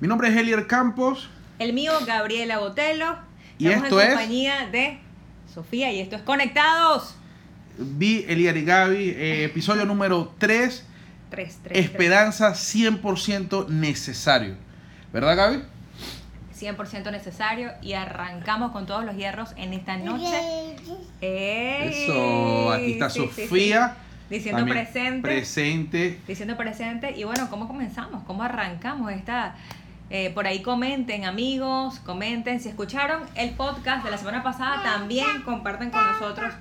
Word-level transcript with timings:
Mi 0.00 0.08
nombre 0.08 0.28
es 0.28 0.36
Elier 0.36 0.66
Campos. 0.66 1.28
El 1.58 1.72
mío, 1.72 1.92
Gabriela 2.06 2.58
Botelo. 2.58 3.16
Y 3.58 3.66
Estamos 3.66 3.84
esto 3.88 4.00
en 4.00 4.06
es- 4.08 4.14
compañía 4.14 4.66
de 4.70 4.98
Sofía 5.52 5.92
y 5.92 6.00
esto 6.00 6.16
es 6.16 6.22
Conectados. 6.22 7.16
Vi 7.78 8.24
Eliar 8.28 8.56
y 8.56 8.64
Gaby, 8.64 9.10
eh, 9.10 9.44
episodio 9.44 9.84
número 9.84 10.32
3, 10.38 10.84
Tres, 11.30 11.58
tres, 11.62 11.78
Esperanza 11.84 12.54
100% 12.54 13.66
necesario. 13.68 14.56
¿Verdad, 15.12 15.36
Gaby? 15.36 15.56
tres. 15.58 15.68
100% 16.76 17.10
necesario 17.12 17.70
y 17.82 17.92
arrancamos 17.92 18.72
con 18.72 18.86
todos 18.86 19.04
los 19.04 19.14
hierros 19.16 19.50
en 19.56 19.72
esta 19.74 19.96
noche. 19.96 20.76
¡Ey! 21.20 22.04
Eso, 22.04 22.72
aquí 22.72 22.92
está 22.92 23.10
Sí, 23.10 23.20
Sofía. 23.20 23.96
sí. 23.96 24.04
Diciendo 24.30 24.64
presente. 24.66 25.20
Presente. 25.22 26.20
diciendo 26.26 26.56
presente. 26.56 27.14
Y 27.16 27.24
bueno, 27.24 27.48
¿cómo 27.48 27.66
comenzamos? 27.68 28.24
¿Cómo 28.24 28.42
arrancamos 28.42 29.12
esta? 29.12 29.54
Eh, 30.10 30.30
por 30.34 30.46
ahí 30.46 30.62
comenten, 30.62 31.24
amigos, 31.24 32.00
comenten. 32.04 32.60
Si 32.60 32.68
escucharon 32.68 33.22
el 33.34 33.50
podcast 33.50 34.04
de 34.04 34.10
la 34.10 34.18
semana 34.18 34.42
pasada, 34.42 34.82
también 34.82 35.42
compartan 35.44 35.90
con 35.90 36.00
nosotros 36.06 36.52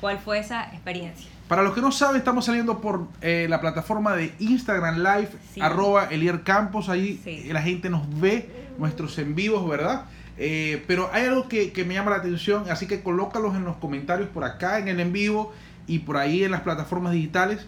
cuál 0.00 0.18
fue 0.18 0.38
esa 0.38 0.64
experiencia. 0.72 1.28
Para 1.48 1.62
los 1.62 1.74
que 1.74 1.80
no 1.80 1.90
saben, 1.90 2.16
estamos 2.16 2.44
saliendo 2.44 2.80
por 2.80 3.08
eh, 3.22 3.46
la 3.50 3.60
plataforma 3.60 4.14
de 4.14 4.32
Instagram 4.38 4.98
Live, 4.98 5.30
Sí. 5.52 5.60
arroba 5.60 6.04
Elier 6.10 6.42
Campos. 6.42 6.88
Ahí 6.88 7.20
Sí. 7.24 7.44
eh, 7.48 7.52
la 7.52 7.60
gente 7.62 7.90
nos 7.90 8.02
ve, 8.20 8.68
nuestros 8.78 9.18
en 9.18 9.34
vivos, 9.34 9.68
¿verdad? 9.68 10.04
Eh, 10.38 10.84
pero 10.86 11.10
hay 11.12 11.26
algo 11.26 11.48
que, 11.48 11.72
que 11.72 11.84
me 11.84 11.94
llama 11.94 12.12
la 12.12 12.16
atención, 12.18 12.64
así 12.70 12.86
que 12.86 13.02
colócalos 13.02 13.54
en 13.56 13.64
los 13.64 13.76
comentarios 13.76 14.28
por 14.28 14.44
acá, 14.44 14.78
en 14.78 14.88
el 14.88 15.00
en 15.00 15.12
vivo 15.12 15.52
y 15.86 15.98
por 16.00 16.16
ahí 16.16 16.44
en 16.44 16.52
las 16.52 16.60
plataformas 16.60 17.12
digitales. 17.12 17.66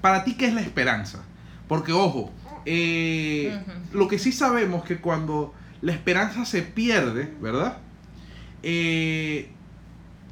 Para 0.00 0.24
ti, 0.24 0.34
¿qué 0.36 0.46
es 0.46 0.54
la 0.54 0.60
esperanza? 0.60 1.22
Porque, 1.68 1.92
ojo, 1.92 2.30
eh, 2.64 3.58
lo 3.92 4.08
que 4.08 4.18
sí 4.18 4.32
sabemos 4.32 4.84
que 4.84 4.98
cuando 4.98 5.54
la 5.80 5.92
esperanza 5.92 6.44
se 6.44 6.62
pierde, 6.62 7.32
¿verdad? 7.40 7.78
Eh, 8.62 9.50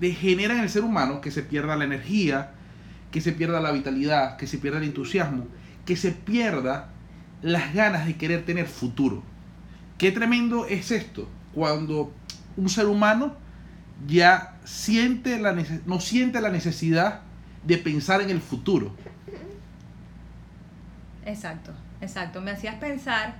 degenera 0.00 0.54
en 0.54 0.60
el 0.60 0.68
ser 0.68 0.84
humano 0.84 1.20
que 1.20 1.30
se 1.30 1.42
pierda 1.42 1.76
la 1.76 1.84
energía, 1.84 2.52
que 3.10 3.20
se 3.20 3.32
pierda 3.32 3.60
la 3.60 3.72
vitalidad, 3.72 4.36
que 4.36 4.46
se 4.46 4.58
pierda 4.58 4.78
el 4.78 4.84
entusiasmo, 4.84 5.46
que 5.84 5.96
se 5.96 6.12
pierda 6.12 6.90
las 7.42 7.74
ganas 7.74 8.06
de 8.06 8.16
querer 8.16 8.44
tener 8.44 8.66
futuro. 8.66 9.22
Qué 9.98 10.12
tremendo 10.12 10.66
es 10.66 10.90
esto, 10.90 11.28
cuando 11.54 12.12
un 12.56 12.68
ser 12.68 12.86
humano 12.86 13.36
ya 14.06 14.58
siente 14.64 15.38
la 15.38 15.54
no 15.86 16.00
siente 16.00 16.40
la 16.40 16.50
necesidad 16.50 17.20
de 17.66 17.76
pensar 17.76 18.22
en 18.22 18.30
el 18.30 18.40
futuro. 18.40 18.92
Exacto, 21.26 21.72
exacto. 22.00 22.40
Me 22.40 22.50
hacías 22.52 22.76
pensar, 22.76 23.34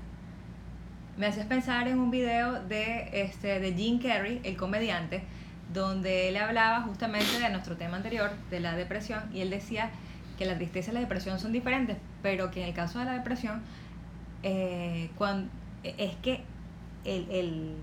me 1.17 1.27
hacías 1.27 1.47
pensar 1.47 1.89
en 1.89 1.99
un 1.99 2.11
video 2.11 2.63
de 2.65 3.09
este 3.23 3.61
de 3.61 3.73
Jim 3.75 4.01
Carrey, 4.01 4.41
el 4.45 4.57
comediante, 4.57 5.23
donde 5.73 6.29
él 6.29 6.37
hablaba 6.37 6.83
justamente 6.83 7.39
de 7.39 7.49
nuestro 7.51 7.77
tema 7.77 7.97
anterior, 7.97 8.31
de 8.51 8.61
la 8.61 8.75
depresión, 8.77 9.23
y 9.33 9.41
él 9.41 9.51
decía 9.51 9.91
que 10.39 10.47
la 10.47 10.57
tristeza 10.57 10.91
y 10.91 10.95
la 10.95 11.01
depresión 11.01 11.39
son 11.39 11.53
diferentes, 11.53 11.97
pero 12.23 12.51
que 12.51 12.63
en 12.63 12.69
el 12.69 12.75
caso 12.75 12.99
de 12.99 13.05
la 13.05 13.13
depresión, 13.13 13.63
eh, 14.43 15.11
cuan- 15.17 15.51
es 15.85 16.15
que 16.23 16.43
el, 17.05 17.31
el- 17.31 17.77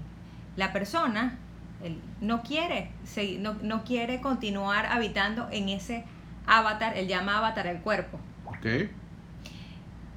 la 0.56 0.74
persona 0.74 1.38
el- 1.84 2.02
no 2.22 2.42
quiere 2.42 2.90
seguir- 3.06 3.40
no, 3.40 3.54
no 3.62 3.84
quiere 3.84 4.20
continuar 4.22 4.88
habitando 4.88 5.48
en 5.52 5.70
ese 5.70 6.04
avatar, 6.48 6.98
él 6.98 7.08
llama 7.08 7.38
avatar 7.38 7.68
el 7.68 7.78
cuerpo. 7.80 8.20
¿Ok? 8.46 8.90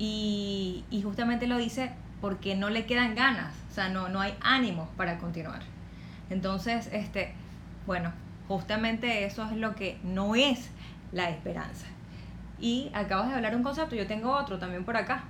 Y, 0.00 0.82
y 0.90 1.02
justamente 1.02 1.46
lo 1.46 1.58
dice 1.58 1.92
porque 2.22 2.56
no 2.56 2.70
le 2.70 2.86
quedan 2.86 3.14
ganas, 3.14 3.54
o 3.70 3.74
sea, 3.74 3.90
no, 3.90 4.08
no 4.08 4.20
hay 4.20 4.34
ánimos 4.40 4.88
para 4.96 5.18
continuar. 5.18 5.60
Entonces, 6.30 6.88
este, 6.92 7.34
bueno, 7.86 8.12
justamente 8.48 9.24
eso 9.26 9.44
es 9.44 9.56
lo 9.56 9.74
que 9.74 9.98
no 10.02 10.34
es 10.34 10.70
la 11.12 11.28
esperanza. 11.28 11.86
Y 12.58 12.90
acabas 12.94 13.28
de 13.28 13.34
hablar 13.34 13.54
un 13.54 13.62
concepto, 13.62 13.94
yo 13.94 14.06
tengo 14.06 14.32
otro 14.32 14.58
también 14.58 14.84
por 14.84 14.96
acá. 14.96 15.24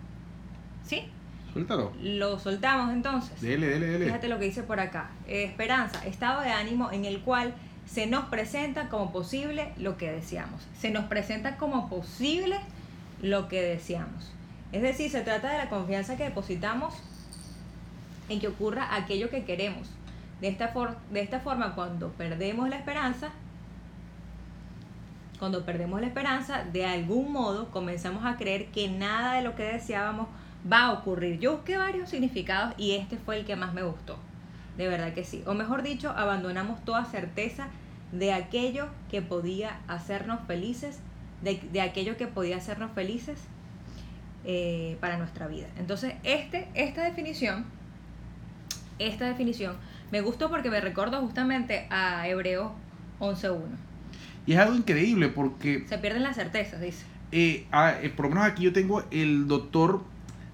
¿Sí? 0.85 1.09
Suéltalo. 1.53 1.93
Lo 2.01 2.39
soltamos 2.39 2.93
entonces. 2.93 3.41
Dele, 3.41 3.67
dele, 3.67 3.87
dele. 3.87 4.05
Fíjate 4.07 4.29
lo 4.29 4.39
que 4.39 4.45
dice 4.45 4.63
por 4.63 4.79
acá. 4.79 5.11
Esperanza, 5.27 6.05
estado 6.07 6.43
de 6.43 6.51
ánimo 6.51 6.93
en 6.93 7.05
el 7.05 7.21
cual 7.21 7.55
se 7.87 8.07
nos 8.07 8.27
presenta 8.27 8.89
como 8.89 9.11
posible 9.13 9.73
lo 9.77 9.97
que 9.97 10.13
deseamos. 10.13 10.63
Se 10.79 10.91
nos 10.91 11.07
presenta 11.07 11.57
como 11.57 11.89
posible 11.89 12.57
lo 13.21 13.49
que 13.49 13.63
deseamos. 13.63 14.33
Es 14.73 14.83
decir, 14.83 15.11
se 15.11 15.23
trata 15.23 15.51
de 15.51 15.59
la 15.59 15.69
confianza 15.69 16.17
que 16.17 16.25
depositamos 16.25 16.95
en 18.29 18.39
que 18.41 18.49
ocurra 18.49 18.95
aquello 18.95 19.29
que 19.31 19.45
queremos. 19.45 19.89
De 20.41 20.49
esta, 20.49 20.69
for- 20.69 20.97
de 21.11 21.21
esta 21.21 21.41
forma, 21.41 21.75
cuando 21.75 22.11
perdemos 22.13 22.69
la 22.69 22.77
esperanza, 22.77 23.31
cuando 25.39 25.65
perdemos 25.65 26.01
la 26.01 26.07
esperanza, 26.07 26.65
de 26.65 26.87
algún 26.87 27.33
modo 27.33 27.71
comenzamos 27.71 28.25
a 28.25 28.37
creer 28.37 28.67
que 28.67 28.89
nada 28.89 29.35
de 29.35 29.43
lo 29.43 29.57
que 29.57 29.65
deseábamos 29.65 30.29
va 30.71 30.87
a 30.87 30.93
ocurrir. 30.93 31.41
Yo 31.41 31.57
busqué 31.57 31.77
varios 31.77 32.11
significados 32.11 32.75
y 32.79 32.93
este 32.93 33.17
fue 33.17 33.39
el 33.39 33.47
que 33.47 33.57
más 33.57 33.73
me 33.73 33.83
gustó. 33.83 34.19
De 34.77 34.87
verdad 34.87 35.13
que 35.15 35.25
sí. 35.25 35.43
O 35.47 35.55
mejor 35.55 35.83
dicho, 35.83 36.11
abandonamos 36.11 36.85
toda 36.85 37.05
certeza 37.07 37.69
de 38.13 38.33
aquello 38.33 38.89
que 39.11 39.23
podía 39.23 39.81
hacernos 39.89 40.41
felices, 40.47 41.01
de, 41.43 41.61
de 41.73 41.81
aquello 41.81 42.17
que 42.17 42.27
podía 42.27 42.57
hacernos 42.59 42.93
felices 42.93 43.39
eh, 44.45 44.97
para 45.01 45.17
nuestra 45.19 45.47
vida. 45.47 45.67
Entonces, 45.79 46.15
este, 46.23 46.69
esta 46.75 47.03
definición, 47.05 47.65
esta 48.99 49.27
definición, 49.27 49.77
me 50.11 50.21
gustó 50.21 50.49
porque 50.51 50.71
me 50.71 50.81
recordó 50.81 51.21
justamente 51.21 51.87
a 51.91 52.27
Hebreos 52.29 52.73
11.1. 53.21 53.61
Y 54.47 54.55
es 54.55 54.59
algo 54.59 54.75
increíble 54.75 55.29
porque 55.29 55.85
Se 55.89 55.99
pierden 55.99 56.23
las 56.23 56.37
certezas, 56.37 56.81
dice. 56.81 57.05
eh, 57.33 57.67
ah, 57.71 57.95
eh, 58.03 58.09
por 58.11 58.27
lo 58.27 58.31
menos 58.31 58.45
aquí 58.47 58.65
yo 58.65 58.73
tengo 58.73 59.05
el 59.11 59.47
doctor 59.47 60.03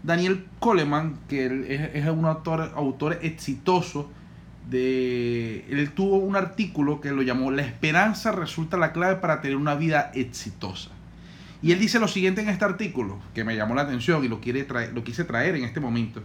Daniel 0.02 0.44
Coleman, 0.58 1.18
que 1.28 1.46
él 1.46 1.64
es, 1.68 1.94
es 1.94 2.06
un 2.08 2.24
autor, 2.24 2.72
autor 2.74 3.18
exitoso. 3.22 4.10
De, 4.68 5.64
él 5.70 5.92
tuvo 5.92 6.16
un 6.16 6.34
artículo 6.34 7.00
que 7.00 7.12
lo 7.12 7.22
llamó 7.22 7.52
La 7.52 7.62
esperanza 7.62 8.32
resulta 8.32 8.76
la 8.76 8.92
clave 8.92 9.14
para 9.16 9.40
tener 9.40 9.56
una 9.56 9.76
vida 9.76 10.10
exitosa. 10.14 10.90
Y 11.62 11.72
él 11.72 11.78
dice 11.78 11.98
lo 11.98 12.08
siguiente 12.08 12.42
en 12.42 12.48
este 12.48 12.64
artículo, 12.64 13.18
que 13.34 13.44
me 13.44 13.56
llamó 13.56 13.74
la 13.74 13.82
atención 13.82 14.24
y 14.24 14.28
lo, 14.28 14.40
quiere 14.40 14.66
lo 14.92 15.04
quise 15.04 15.24
traer 15.24 15.56
en 15.56 15.64
este 15.64 15.80
momento. 15.80 16.22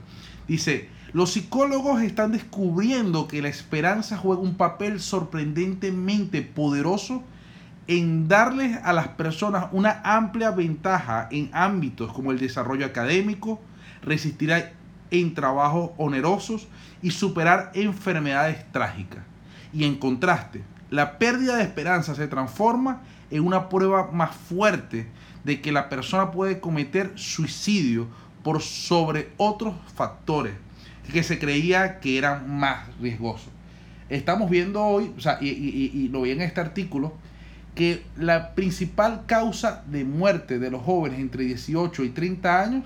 Dice, 0.48 0.90
los 1.14 1.32
psicólogos 1.32 2.02
están 2.02 2.32
descubriendo 2.32 3.28
que 3.28 3.42
la 3.42 3.48
esperanza 3.48 4.18
juega 4.18 4.42
un 4.42 4.56
papel 4.56 5.00
sorprendentemente 5.00 6.42
poderoso 6.42 7.24
en 7.88 8.28
darles 8.28 8.78
a 8.84 8.94
las 8.94 9.10
personas 9.10 9.68
una 9.72 10.02
amplia 10.04 10.52
ventaja 10.52 11.28
en 11.32 11.50
ámbitos 11.54 12.14
como 12.14 12.32
el 12.32 12.40
desarrollo 12.40 12.86
académico, 12.86 13.60
resistir 14.02 14.54
en 15.12 15.34
trabajos 15.34 15.92
onerosos 15.98 16.68
y 17.02 17.12
superar 17.12 17.72
enfermedades 17.74 18.66
trágicas. 18.72 19.24
Y 19.74 19.86
en 19.86 19.96
contraste, 19.98 20.64
la 20.90 21.18
pérdida 21.18 21.58
de 21.58 21.64
esperanza 21.64 22.16
se 22.16 22.28
transforma 22.28 23.02
en 23.30 23.44
una 23.44 23.70
prueba 23.70 24.10
más 24.12 24.36
fuerte 24.36 25.08
de 25.44 25.62
que 25.62 25.72
la 25.72 25.90
persona 25.90 26.32
puede 26.32 26.60
cometer 26.60 27.12
suicidio 27.16 28.08
por 28.44 28.62
sobre 28.62 29.30
otros 29.38 29.74
factores 29.96 30.54
que 31.12 31.24
se 31.24 31.40
creía 31.40 32.00
que 32.00 32.18
eran 32.18 32.50
más 32.58 32.88
riesgosos. 33.02 33.50
Estamos 34.10 34.50
viendo 34.50 34.82
hoy, 34.84 35.12
o 35.18 35.20
sea, 35.22 35.38
y, 35.42 35.50
y- 35.50 35.92
y- 35.94 36.08
lo 36.10 36.22
vi 36.22 36.32
en 36.32 36.42
este 36.42 36.62
artículo, 36.62 37.14
que 37.76 38.04
la 38.18 38.54
principal 38.56 39.24
causa 39.26 39.84
de 39.88 40.04
muerte 40.06 40.60
de 40.60 40.70
los 40.70 40.82
jóvenes 40.84 41.20
entre 41.20 41.44
18 41.46 42.04
y 42.04 42.10
30 42.10 42.62
años 42.62 42.84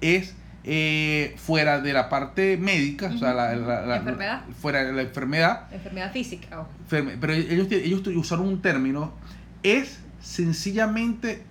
es 0.00 0.34
eh, 0.64 1.34
fuera 1.38 1.80
de 1.80 1.92
la 1.94 2.08
parte 2.10 2.56
médica, 2.58 3.10
o 3.14 3.18
sea, 3.18 3.32
la, 3.32 3.54
la- 3.56 3.86
la- 3.86 3.96
Enfermedad. 3.96 4.42
fuera 4.60 4.84
de 4.84 4.92
la 4.92 5.02
enfermedad, 5.02 5.72
Enfermedad 5.72 6.12
física. 6.12 6.66
pero 6.88 7.32
ellos, 7.32 7.66
ellos 7.72 8.02
usaron 8.08 8.46
un 8.46 8.60
término, 8.60 9.12
es 9.62 10.00
sencillamente 10.20 11.42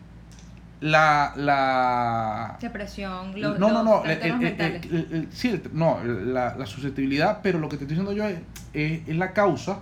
la... 0.82 1.34
la 1.36 2.58
Depresión, 2.62 3.40
los, 3.40 3.60
no, 3.60 3.70
no, 3.70 3.84
no, 3.84 4.06
el- 4.06 4.12
el- 4.22 4.46
el- 4.46 5.08
el- 5.12 5.28
sí, 5.32 5.50
el- 5.50 5.62
no, 5.74 6.00
la, 6.04 6.56
la 6.56 6.66
susceptibilidad, 6.66 7.40
pero 7.44 7.60
lo 7.60 7.68
que 7.70 7.78
te 7.78 7.84
estoy 7.84 7.98
diciendo 7.98 8.14
yo 8.14 8.28
es, 8.28 8.40
es- 8.74 9.08
es 9.08 9.16
la 9.18 9.34
causa, 9.34 9.80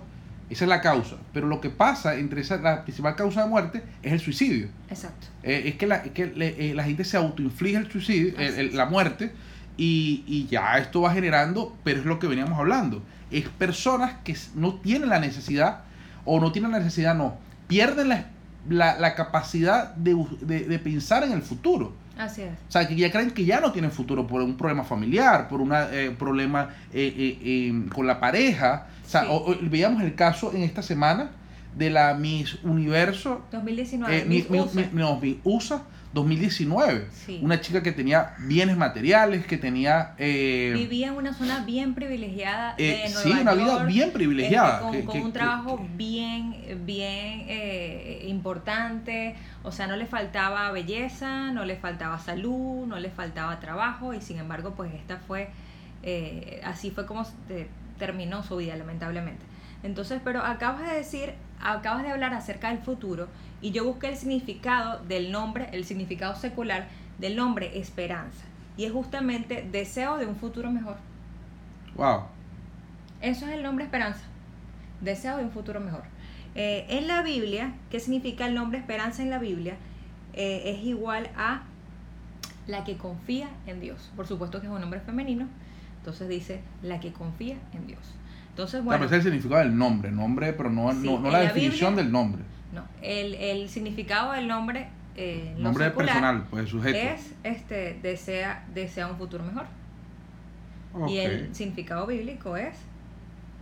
esa 0.50 0.64
es 0.64 0.68
la 0.68 0.80
causa, 0.80 1.16
pero 1.32 1.46
lo 1.46 1.60
que 1.60 1.70
pasa 1.70 2.16
entre 2.16 2.40
esa, 2.40 2.56
la 2.56 2.82
principal 2.84 3.14
causa 3.14 3.42
de 3.44 3.48
muerte 3.50 3.82
es 4.02 4.12
el 4.12 4.20
suicidio. 4.20 4.68
Exacto. 4.90 5.28
Eh, 5.42 5.64
es 5.66 5.74
que, 5.76 5.86
la, 5.86 5.96
es 5.96 6.10
que 6.12 6.26
le- 6.26 6.70
eh, 6.70 6.74
la 6.74 6.84
gente 6.84 7.04
se 7.04 7.16
autoinflige 7.16 7.76
el 7.76 7.90
suicidio, 7.90 8.34
la 8.72 8.86
muerte, 8.86 9.32
y, 9.76 10.24
y 10.26 10.48
ya 10.48 10.78
esto 10.78 11.02
va 11.02 11.12
generando, 11.12 11.76
pero 11.84 12.00
es 12.00 12.06
lo 12.06 12.18
que 12.18 12.26
veníamos 12.26 12.58
hablando, 12.58 13.02
es 13.30 13.48
personas 13.48 14.14
que 14.24 14.36
no 14.56 14.74
tienen 14.76 15.10
la 15.10 15.20
necesidad, 15.20 15.82
o 16.24 16.40
no 16.40 16.50
tienen 16.50 16.72
la 16.72 16.78
necesidad, 16.80 17.14
no, 17.14 17.36
pierden 17.68 18.08
la, 18.08 18.26
la, 18.68 18.98
la 18.98 19.14
capacidad 19.14 19.94
de, 19.94 20.16
de- 20.40 20.64
de 20.64 20.78
pensar 20.78 21.22
en 21.24 21.32
el 21.32 21.42
futuro. 21.42 21.92
Así 22.18 22.42
es. 22.42 22.50
O 22.68 22.70
sea, 22.72 22.88
que 22.88 22.96
ya 22.96 23.10
creen 23.12 23.30
que 23.30 23.44
ya 23.44 23.60
no 23.60 23.70
tienen 23.72 23.92
futuro 23.92 24.26
por 24.26 24.42
un 24.42 24.56
problema 24.56 24.82
familiar, 24.84 25.46
por 25.48 25.60
un 25.60 25.72
problema 26.18 26.70
eh, 26.92 27.14
eh, 27.16 27.38
eh, 27.42 27.88
con 27.94 28.06
la 28.06 28.18
pareja. 28.18 28.86
O 29.06 29.08
sea, 29.08 29.22
Sí. 29.22 29.26
o- 29.30 29.50
o 29.52 29.56
veíamos 29.62 30.02
el 30.02 30.14
caso 30.16 30.52
en 30.52 30.62
esta 30.62 30.82
semana 30.82 31.30
de 31.76 31.90
la 31.90 32.14
Miss 32.14 32.58
Universo, 32.64 33.42
2019. 33.52 34.18
eh, 34.18 34.24
mi- 34.24 34.36
Miss 34.36 34.50
mi- 34.50 34.58
USA. 34.60 34.80
mi- 34.80 34.88
no, 35.00 35.20
Miss 35.20 35.36
USA 35.44 35.82
2019. 36.12 37.06
Sí. 37.12 37.38
Una 37.42 37.60
chica 37.60 37.82
que 37.82 37.92
tenía 37.92 38.34
bienes 38.38 38.76
materiales, 38.76 39.46
que 39.46 39.58
tenía... 39.58 40.14
eh, 40.18 40.72
Vivía 40.74 41.08
en 41.08 41.14
una 41.14 41.34
zona 41.34 41.64
bien 41.64 41.94
privilegiada 41.94 42.74
de 42.76 43.04
eh, 43.06 43.10
Nueva 43.10 43.22
sí, 43.22 43.30
una 43.42 43.54
vida 43.54 43.84
bien 43.84 44.10
privilegiada. 44.12 44.74
este, 44.76 44.82
con, 44.84 44.92
que- 44.92 45.04
con 45.04 45.12
que- 45.14 45.22
un 45.22 45.32
trabajo 45.32 45.76
que- 45.76 45.88
bien, 45.96 46.54
bien 46.86 47.44
eh, 47.48 48.24
importante, 48.28 49.34
o 49.62 49.70
sea, 49.72 49.86
no 49.86 49.96
le 49.96 50.06
faltaba 50.06 50.70
belleza, 50.72 51.50
no 51.52 51.64
le 51.64 51.76
faltaba 51.76 52.18
salud, 52.18 52.86
no 52.86 52.98
le 52.98 53.10
faltaba 53.10 53.60
trabajo, 53.60 54.14
y 54.14 54.20
sin 54.20 54.38
embargo, 54.38 54.72
pues 54.76 54.92
esta 54.94 55.18
fue, 55.18 55.50
eh, 56.02 56.60
así 56.64 56.90
fue 56.90 57.04
como 57.06 57.24
se- 57.24 57.68
terminó 57.98 58.42
su 58.42 58.56
vida, 58.56 58.76
lamentablemente. 58.76 59.44
Entonces, 59.82 60.20
pero 60.24 60.42
acabas 60.42 60.88
de 60.88 60.96
decir, 60.96 61.32
acabas 61.60 62.02
de 62.02 62.10
hablar 62.10 62.32
acerca 62.34 62.68
del 62.70 62.78
futuro, 62.78 63.28
y 63.62 63.70
yo 63.72 63.84
busqué 63.84 64.08
el 64.08 64.16
significado 64.16 65.02
del 65.04 65.32
nombre, 65.32 65.68
el 65.72 65.84
significado 65.84 66.34
secular 66.36 66.88
del 67.18 67.36
nombre 67.36 67.78
esperanza, 67.78 68.44
y 68.76 68.84
es 68.84 68.92
justamente 68.92 69.66
deseo 69.72 70.16
de 70.18 70.26
un 70.26 70.36
futuro 70.36 70.70
mejor. 70.70 70.96
Wow. 71.96 72.22
Eso 73.20 73.46
es 73.46 73.52
el 73.54 73.62
nombre 73.62 73.84
esperanza. 73.84 74.20
Deseo 75.00 75.36
de 75.36 75.44
un 75.44 75.50
futuro 75.50 75.80
mejor. 75.80 76.02
Eh, 76.54 76.86
en 76.88 77.08
la 77.08 77.22
Biblia, 77.22 77.72
¿qué 77.90 77.98
significa 78.00 78.46
el 78.46 78.54
nombre 78.54 78.78
esperanza 78.78 79.22
en 79.22 79.30
la 79.30 79.38
Biblia? 79.38 79.76
Eh, 80.34 80.62
es 80.66 80.84
igual 80.84 81.28
a 81.36 81.62
la 82.68 82.84
que 82.84 82.96
confía 82.96 83.48
en 83.66 83.80
Dios. 83.80 84.10
Por 84.16 84.26
supuesto 84.26 84.60
que 84.60 84.66
es 84.66 84.72
un 84.72 84.80
nombre 84.80 85.00
femenino. 85.00 85.46
Entonces 85.98 86.28
dice 86.28 86.60
la 86.82 87.00
que 87.00 87.12
confía 87.12 87.56
en 87.74 87.86
Dios. 87.86 88.00
Entonces, 88.50 88.82
bueno, 88.82 88.98
pero 88.98 89.06
ese 89.06 89.16
es 89.16 89.24
el 89.26 89.32
significado 89.32 89.62
del 89.62 89.76
nombre, 89.76 90.10
nombre, 90.10 90.52
pero 90.52 90.70
no, 90.70 90.90
Sí, 90.92 90.98
no, 91.04 91.20
la 91.22 91.30
la 91.30 91.38
definición 91.40 91.90
Biblia- 91.94 92.04
del 92.04 92.12
nombre. 92.12 92.42
No, 92.72 92.84
el, 93.02 93.34
el 93.34 93.68
significado 93.68 94.32
del 94.32 94.46
nombre, 94.48 94.88
eh, 95.16 95.54
Nombre 95.58 95.90
personal, 95.90 96.44
pues 96.50 96.68
sujeto. 96.68 96.96
es 96.96 97.34
este, 97.42 97.98
desea, 98.02 98.64
desea 98.72 99.08
un 99.08 99.16
futuro 99.16 99.44
mejor. 99.44 99.66
Y 101.08 101.18
el 101.18 101.54
significado 101.54 102.06
bíblico 102.06 102.56
es 102.56 102.74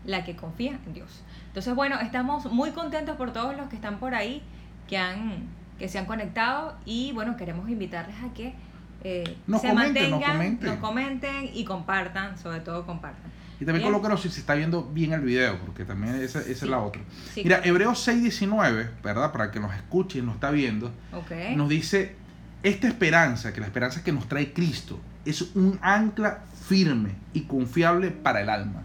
la 0.05 0.25
que 0.25 0.37
confía 0.37 0.79
en 0.87 0.95
Dios. 0.95 1.23
Entonces, 1.49 1.75
bueno, 1.75 1.99
estamos 2.01 2.47
muy 2.53 2.71
contentos 2.71 3.17
por 3.17 3.33
todos 3.33 3.57
los 3.57 3.69
que 3.69 3.77
están 3.77 3.99
por 3.99 4.15
ahí, 4.15 4.43
que, 4.89 4.97
han, 4.97 5.45
que 5.79 5.89
se 5.89 5.99
han 5.99 6.07
conectado 6.07 6.77
y 6.85 7.13
bueno, 7.13 7.37
queremos 7.37 7.69
invitarles 7.69 8.17
a 8.23 8.33
que 8.33 8.55
eh, 9.03 9.37
Nos 9.47 9.61
se 9.61 9.69
comenten, 9.69 10.11
nos 10.11 10.21
mantengan, 10.21 10.37
comenten. 10.37 10.69
nos 10.69 10.79
comenten 10.79 11.51
y 11.53 11.65
compartan, 11.65 12.39
sobre 12.39 12.61
todo 12.61 12.87
compartan. 12.87 13.31
Y 13.61 13.65
también 13.65 13.83
Bien. 13.83 13.93
colóquenos 13.93 14.21
si 14.21 14.29
se 14.29 14.41
está 14.41 14.55
viendo 14.55 14.85
bien 14.85 15.13
el 15.13 15.23
video, 15.23 15.59
porque 15.65 15.85
también 15.85 16.15
esa, 16.17 16.41
esa 16.41 16.47
Sí. 16.47 16.53
es 16.53 16.63
la 16.65 16.79
otra. 16.81 17.01
Sí, 17.35 17.41
Mira, 17.43 17.61
Hebreos 17.65 18.07
6.19, 18.07 18.89
¿verdad? 19.03 19.33
Para 19.33 19.51
que 19.51 19.61
nos 19.61 19.75
escuche 19.75 20.19
y 20.19 20.23
nos 20.23 20.35
está 20.35 20.51
viendo, 20.51 20.93
nos 21.57 21.69
dice, 21.69 22.17
esta 22.63 22.87
esperanza, 22.89 23.53
que 23.55 23.61
la 23.61 23.67
esperanza 23.67 24.05
que 24.05 24.13
nos 24.13 24.29
trae 24.29 24.53
Cristo, 24.53 25.01
es 25.25 25.43
un 25.55 25.79
ancla 25.81 26.41
firme 26.69 27.11
y 27.33 27.43
confiable 27.43 28.11
para 28.11 28.41
el 28.43 28.51
alma. 28.51 28.83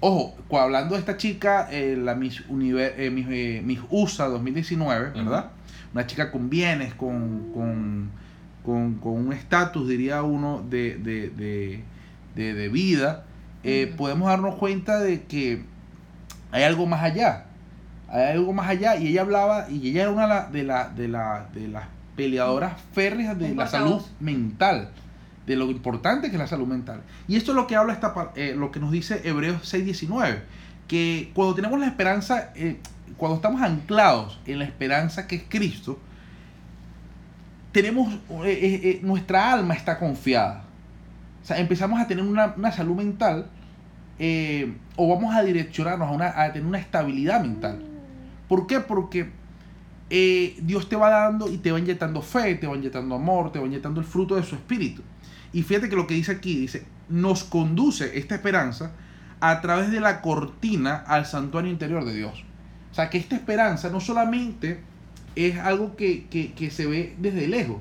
Ojo, 0.00 0.36
hablando 0.60 0.94
de 0.94 1.00
esta 1.00 1.16
chica, 1.16 1.68
eh, 1.70 1.96
la 1.96 2.14
Miss, 2.14 2.46
Univer- 2.48 2.94
eh, 2.98 3.10
Miss, 3.10 3.26
eh, 3.30 3.62
Miss 3.64 3.80
USA 3.88 4.26
2019, 4.26 5.10
¿verdad? 5.14 5.52
Una 5.94 6.06
chica 6.06 6.30
con 6.30 6.50
bienes, 6.50 6.92
con, 6.94 7.50
con, 7.54 8.10
con- 8.64 8.94
con 8.96 9.12
un 9.14 9.32
estatus, 9.32 9.88
diría 9.88 10.22
uno, 10.22 10.62
de, 10.68 10.96
de, 10.96 11.30
de, 11.30 11.82
de- 12.34 12.54
de 12.54 12.68
vida, 12.68 13.24
eh, 13.64 13.92
podemos 13.96 14.28
darnos 14.28 14.54
cuenta 14.56 14.98
de 15.00 15.22
que 15.24 15.62
hay 16.52 16.62
algo 16.64 16.86
más 16.86 17.02
allá. 17.02 17.44
Hay 18.08 18.32
algo 18.32 18.52
más 18.52 18.68
allá. 18.68 18.96
Y 18.96 19.08
ella 19.08 19.22
hablaba, 19.22 19.68
y 19.70 19.88
ella 19.90 20.02
era 20.02 20.10
una 20.10 20.22
de, 20.26 20.28
la- 20.30 20.48
de, 20.48 20.64
la- 20.64 20.88
de, 20.88 21.08
la- 21.08 21.48
de 21.54 21.68
las 21.68 21.84
peleadoras 22.16 22.74
férreas 22.92 23.38
de 23.38 23.54
la 23.54 23.64
salud 23.70 24.02
mental, 24.20 24.90
de 25.46 25.56
lo 25.56 25.70
importante 25.70 26.28
que 26.28 26.36
es 26.36 26.40
la 26.40 26.46
salud 26.48 26.66
mental. 26.66 27.02
Y 27.28 27.36
esto 27.36 27.52
es 27.52 27.56
lo 27.56 27.66
que 27.66 27.76
habla 27.76 27.92
esta, 27.92 28.12
eh, 28.34 28.54
lo 28.56 28.70
que 28.72 28.80
nos 28.80 28.90
dice 28.90 29.20
Hebreos 29.24 29.62
6:19, 29.72 30.40
que 30.88 31.30
cuando 31.34 31.54
tenemos 31.54 31.78
la 31.80 31.86
esperanza, 31.86 32.50
eh, 32.56 32.78
cuando 33.16 33.36
estamos 33.36 33.62
anclados 33.62 34.38
en 34.46 34.58
la 34.58 34.64
esperanza 34.64 35.26
que 35.26 35.36
es 35.36 35.42
Cristo, 35.48 35.98
tenemos, 37.72 38.12
eh, 38.44 39.00
nuestra 39.02 39.52
alma 39.52 39.74
está 39.74 39.98
confiada. 39.98 40.64
O 41.42 41.46
sea, 41.46 41.58
empezamos 41.58 42.00
a 42.00 42.06
tener 42.06 42.24
una, 42.24 42.54
una 42.56 42.70
salud 42.72 42.96
mental 42.96 43.46
eh, 44.18 44.74
o 44.96 45.08
vamos 45.14 45.34
a 45.34 45.42
direccionarnos 45.42 46.08
a, 46.08 46.10
una, 46.12 46.42
a 46.42 46.52
tener 46.52 46.66
una 46.68 46.78
estabilidad 46.78 47.40
mental. 47.42 47.82
¿Por 48.48 48.66
qué? 48.66 48.80
Porque 48.80 49.30
eh, 50.10 50.56
Dios 50.62 50.88
te 50.88 50.96
va 50.96 51.08
dando 51.10 51.50
y 51.50 51.58
te 51.58 51.72
va 51.72 51.78
inyectando 51.78 52.20
fe, 52.20 52.54
te 52.56 52.66
va 52.66 52.76
inyectando 52.76 53.14
amor, 53.14 53.52
te 53.52 53.58
va 53.58 53.66
inyectando 53.66 54.00
el 54.00 54.06
fruto 54.06 54.36
de 54.36 54.42
su 54.42 54.54
espíritu. 54.56 55.02
Y 55.52 55.62
fíjate 55.62 55.88
que 55.88 55.96
lo 55.96 56.06
que 56.06 56.14
dice 56.14 56.32
aquí, 56.32 56.56
dice, 56.58 56.84
nos 57.08 57.44
conduce 57.44 58.18
esta 58.18 58.34
esperanza 58.34 58.92
a 59.40 59.60
través 59.62 59.90
de 59.90 60.00
la 60.00 60.20
cortina 60.20 60.96
al 61.06 61.26
santuario 61.26 61.70
interior 61.70 62.04
de 62.04 62.14
Dios. 62.14 62.44
O 62.90 62.94
sea, 62.94 63.08
que 63.08 63.18
esta 63.18 63.36
esperanza 63.36 63.88
no 63.88 64.00
solamente 64.00 64.80
es 65.36 65.58
algo 65.58 65.96
que, 65.96 66.26
que- 66.26 66.52
que 66.52 66.70
se 66.70 66.86
ve 66.86 67.14
desde 67.18 67.46
lejos, 67.48 67.78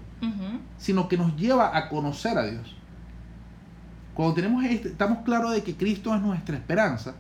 sino 0.78 1.08
que 1.10 1.18
nos 1.18 1.36
lleva 1.36 1.76
a 1.78 1.90
conocer 1.90 2.38
a 2.38 2.46
Dios. 2.46 2.76
Cuando 4.20 4.36
tenemos 4.36 4.66
este- 4.66 4.90
estamos 4.90 5.20
claros 5.20 5.54
de 5.54 5.64
que 5.64 5.76
Cristo 5.76 6.14
es 6.14 6.22
nuestra 6.22 6.58
esperanza, 6.58 7.16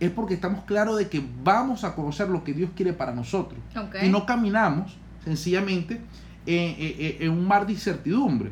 es 0.00 0.10
porque 0.10 0.32
estamos 0.32 0.64
claros 0.64 0.96
de 0.96 1.06
que 1.06 1.22
vamos 1.44 1.84
a 1.84 1.94
conocer 1.94 2.30
lo 2.30 2.42
que 2.42 2.54
Dios 2.54 2.70
quiere 2.74 2.94
para 2.94 3.12
nosotros. 3.14 3.60
Y 4.06 4.08
no 4.08 4.24
caminamos 4.24 4.96
sencillamente 5.22 6.00
en, 6.46 6.74
en- 6.78 7.22
en 7.22 7.30
un 7.32 7.46
mar 7.46 7.66
de 7.66 7.74
incertidumbre. 7.74 8.50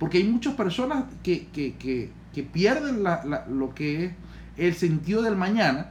Porque 0.00 0.18
hay 0.18 0.24
muchas 0.24 0.54
personas 0.54 1.04
que, 1.22 1.46
que- 1.52 1.76
que- 1.76 2.10
que 2.34 2.42
pierden 2.42 3.04
la- 3.04 3.22
la- 3.24 3.46
lo 3.46 3.72
que 3.72 4.06
es 4.06 4.12
el 4.56 4.74
sentido 4.74 5.22
del 5.22 5.36
mañana 5.36 5.90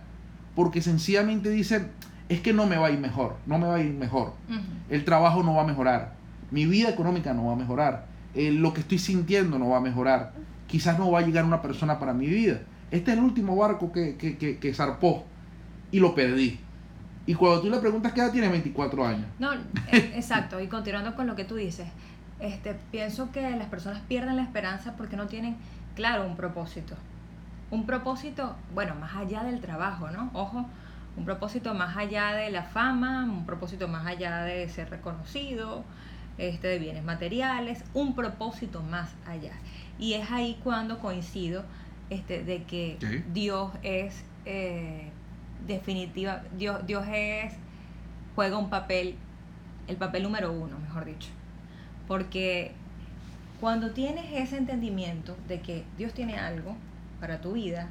porque 0.54 0.82
sencillamente 0.82 1.50
dicen, 1.50 1.92
es 2.28 2.42
que 2.42 2.52
no 2.52 2.66
me 2.66 2.76
va 2.76 2.88
a 2.88 2.92
ir 2.92 3.00
mejor, 3.00 3.38
no 3.46 3.58
me 3.58 3.68
va 3.68 3.76
a 3.76 3.80
ir 3.80 3.94
mejor 3.94 4.34
el 4.90 5.06
trabajo 5.06 5.44
no 5.44 5.54
va 5.56 5.62
a 5.64 5.66
mejorar, 5.66 6.14
mi 6.52 6.66
vida 6.66 6.90
económica 6.90 7.34
no 7.34 7.46
va 7.46 7.54
a 7.54 7.56
mejorar, 7.56 8.06
eh, 8.36 8.52
lo 8.52 8.74
que 8.74 8.82
estoy 8.82 8.98
sintiendo 9.00 9.58
no 9.58 9.70
va 9.70 9.78
a 9.78 9.82
mejorar, 9.82 10.34
quizás 10.68 11.00
no 11.00 11.12
va 11.12 11.19
a 11.19 11.22
llegar 11.24 11.46
una 11.46 11.62
persona 11.62 12.00
para 12.00 12.14
mi 12.14 12.28
vida. 12.28 12.62
Este 12.92 13.12
es 13.12 13.18
el 13.18 13.24
último 13.24 13.56
barco 13.56 13.92
que, 13.92 14.18
que, 14.18 14.38
que, 14.38 14.59
que 14.59 14.74
zarpó 14.74 15.26
y 15.92 16.00
lo 16.00 16.14
perdí. 16.16 16.59
Y 17.26 17.33
cuando 17.33 17.62
tú 17.62 17.69
le 17.69 17.78
preguntas 17.80 18.14
qué 18.14 18.21
edad 18.21 18.31
tiene, 18.31 18.47
24 18.47 19.06
años. 19.06 19.26
No, 19.38 19.54
eh, 19.54 19.59
exacto. 20.16 20.62
Y 20.62 20.68
continuando 20.68 21.16
con 21.16 21.28
lo 21.28 21.36
que 21.36 21.44
tú 21.44 21.56
dices, 21.56 21.88
este, 22.40 22.76
pienso 22.92 23.31
que 23.31 23.50
las 23.52 23.68
personas 23.68 24.02
pierden 24.07 24.38
la 24.38 24.44
esperanza 24.44 24.95
porque 24.95 25.18
no 25.18 25.28
tienen, 25.28 25.57
claro, 25.95 26.26
un 26.26 26.38
propósito. 26.38 26.95
Un 27.69 27.86
propósito, 27.86 28.56
bueno, 28.74 28.95
más 28.95 29.16
allá 29.18 29.44
del 29.44 29.59
trabajo, 29.59 30.09
¿no? 30.09 30.30
Ojo, 30.33 30.66
un 31.18 31.26
propósito 31.26 31.74
más 31.74 31.97
allá 31.97 32.31
de 32.33 32.50
la 32.50 32.64
fama, 32.64 33.26
un 33.26 33.45
propósito 33.45 33.90
más 33.90 34.06
allá 34.06 34.44
de 34.44 34.69
ser 34.69 34.90
reconocido, 34.90 35.83
este, 36.38 36.68
de 36.68 36.80
bienes 36.80 37.04
materiales, 37.04 37.83
un 37.94 38.16
propósito 38.16 38.81
más 38.83 39.16
allá. 39.28 39.52
Y 39.99 40.13
es 40.13 40.30
ahí 40.31 40.59
cuando 40.63 40.99
coincido 40.99 41.63
este, 42.09 42.44
de 42.44 42.63
que. 42.63 42.97
Dios 43.33 43.71
es 43.83 44.23
eh, 44.45 45.09
definitiva, 45.66 46.44
Dios, 46.57 46.85
Dios 46.85 47.06
es, 47.11 47.54
juega 48.35 48.57
un 48.57 48.69
papel, 48.69 49.16
el 49.87 49.97
papel 49.97 50.23
número 50.23 50.51
uno, 50.51 50.80
mejor 50.80 51.06
dicho. 51.06 51.30
Porque 52.07 52.71
cuando 53.59 53.92
tienes 53.92 54.25
ese 54.31 54.57
entendimiento 54.57 55.35
de 55.47 55.61
que 55.61 55.83
Dios 55.97 56.13
tiene 56.13 56.37
algo 56.37 56.75
para 57.19 57.42
tu 57.42 57.54
vida, 57.54 57.89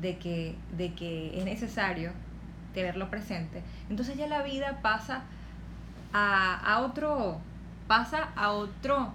de 0.00 0.18
que, 0.18 0.56
de 0.76 0.94
que 0.94 1.38
es 1.38 1.44
necesario 1.44 2.10
tenerlo 2.74 3.08
presente, 3.08 3.62
entonces 3.88 4.16
ya 4.16 4.26
la 4.26 4.42
vida 4.42 4.80
pasa 4.82 5.22
a, 6.12 6.56
a 6.56 6.80
otro, 6.80 7.40
pasa 7.86 8.30
a 8.34 8.50
otro, 8.50 9.14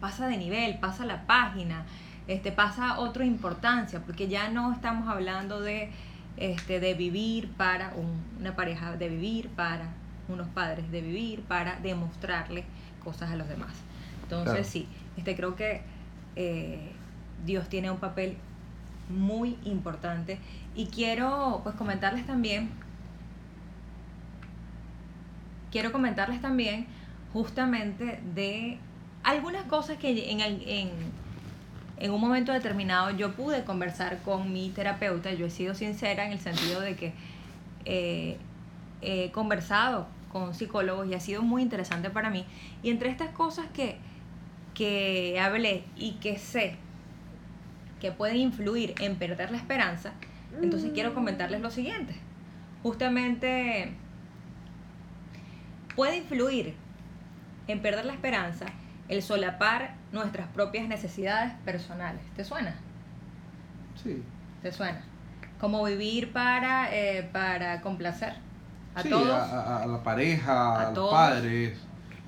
pasa 0.00 0.26
de 0.28 0.36
nivel, 0.36 0.78
pasa 0.78 1.04
la 1.04 1.26
página, 1.26 1.84
este, 2.28 2.52
pasa 2.52 2.90
a 2.90 2.98
otra 3.00 3.24
importancia, 3.24 4.00
porque 4.00 4.28
ya 4.28 4.48
no 4.50 4.72
estamos 4.72 5.08
hablando 5.08 5.60
de, 5.60 5.90
este, 6.36 6.80
de 6.80 6.94
vivir 6.94 7.50
para 7.52 7.92
un- 7.94 8.22
una 8.40 8.54
pareja, 8.56 8.96
de 8.96 9.08
vivir 9.08 9.48
para 9.50 9.94
unos 10.28 10.48
padres, 10.48 10.90
de 10.90 11.00
vivir 11.00 11.42
para 11.42 11.76
demostrarle 11.80 12.64
cosas 13.02 13.30
a 13.30 13.36
los 13.36 13.48
demás. 13.48 13.72
Entonces 14.24 14.50
Claro. 14.52 14.64
sí, 14.64 14.88
este, 15.16 15.36
creo 15.36 15.54
que 15.56 15.82
eh, 16.34 16.92
Dios 17.44 17.68
tiene 17.68 17.90
un 17.90 17.98
papel 17.98 18.36
muy 19.08 19.56
importante 19.64 20.38
y 20.74 20.86
quiero 20.86 21.60
pues 21.62 21.76
comentarles 21.76 22.26
también 22.26 22.70
quiero 25.70 25.92
comentarles 25.92 26.40
también 26.40 26.86
justamente 27.32 28.20
de 28.34 28.78
algunas 29.26 29.64
cosas 29.64 29.98
que 29.98 30.30
en, 30.30 30.40
el, 30.40 30.62
en, 30.68 30.90
en 31.98 32.10
un 32.12 32.20
momento 32.20 32.52
determinado 32.52 33.10
yo 33.10 33.32
pude 33.32 33.64
conversar 33.64 34.22
con 34.22 34.52
mi 34.52 34.70
terapeuta, 34.70 35.34
yo 35.34 35.46
he 35.46 35.50
sido 35.50 35.74
sincera 35.74 36.24
en 36.26 36.32
el 36.32 36.38
sentido 36.38 36.80
de 36.80 36.94
que 36.94 37.12
eh, 37.84 38.38
he 39.02 39.32
conversado 39.32 40.06
con 40.30 40.54
psicólogos 40.54 41.08
y 41.08 41.14
ha 41.14 41.20
sido 41.20 41.42
muy 41.42 41.62
interesante 41.62 42.08
para 42.08 42.30
mí. 42.30 42.44
Y 42.84 42.90
entre 42.90 43.10
estas 43.10 43.30
cosas 43.30 43.66
que, 43.74 43.96
que 44.74 45.40
hablé 45.40 45.82
y 45.96 46.12
que 46.12 46.38
sé 46.38 46.76
que 48.00 48.12
pueden 48.12 48.36
influir 48.36 48.94
en 49.00 49.16
perder 49.16 49.50
la 49.50 49.56
esperanza, 49.56 50.12
entonces 50.62 50.92
quiero 50.94 51.14
comentarles 51.14 51.60
lo 51.62 51.72
siguiente. 51.72 52.14
Justamente 52.84 53.90
puede 55.96 56.18
influir 56.18 56.74
en 57.66 57.82
perder 57.82 58.04
la 58.04 58.12
esperanza 58.12 58.66
el 59.08 59.22
solapar 59.22 59.94
nuestras 60.12 60.48
propias 60.48 60.88
necesidades 60.88 61.52
personales. 61.64 62.22
¿Te 62.36 62.44
suena? 62.44 62.74
Sí. 64.02 64.22
¿Te 64.62 64.72
suena? 64.72 65.00
Como 65.60 65.82
vivir 65.84 66.32
para, 66.32 66.94
eh, 66.94 67.28
para 67.32 67.80
complacer 67.80 68.34
a 68.94 69.02
Sí, 69.02 69.10
todos. 69.10 69.28
a, 69.30 69.82
a 69.82 69.86
la 69.86 70.02
pareja, 70.02 70.52
A 70.52 70.88
a, 70.88 70.92
los 70.92 71.10
padres. 71.10 71.78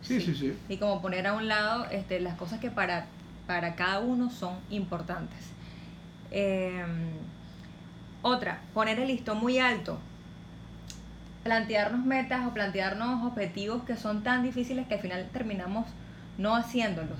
Sí, 0.02 0.20
sí, 0.20 0.34
sí. 0.34 0.56
Y 0.68 0.76
como 0.76 1.02
poner 1.02 1.26
a 1.26 1.32
un 1.34 1.48
lado 1.48 1.86
este, 1.90 2.20
las 2.20 2.34
cosas 2.36 2.60
que 2.60 2.70
para, 2.70 3.06
para 3.46 3.74
cada 3.74 4.00
uno 4.00 4.30
son 4.30 4.54
importantes. 4.70 5.50
Eh, 6.30 6.84
otra, 8.22 8.60
poner 8.74 9.00
el 9.00 9.08
listón 9.08 9.38
muy 9.38 9.58
alto. 9.58 9.98
Plantearnos 11.44 12.04
metas 12.04 12.46
o 12.46 12.50
plantearnos 12.52 13.24
objetivos 13.24 13.82
que 13.84 13.96
son 13.96 14.22
tan 14.22 14.42
difíciles 14.42 14.86
que 14.86 14.94
al 14.94 15.00
final 15.00 15.28
terminamos 15.32 15.86
no 16.38 16.56
haciéndolos 16.56 17.18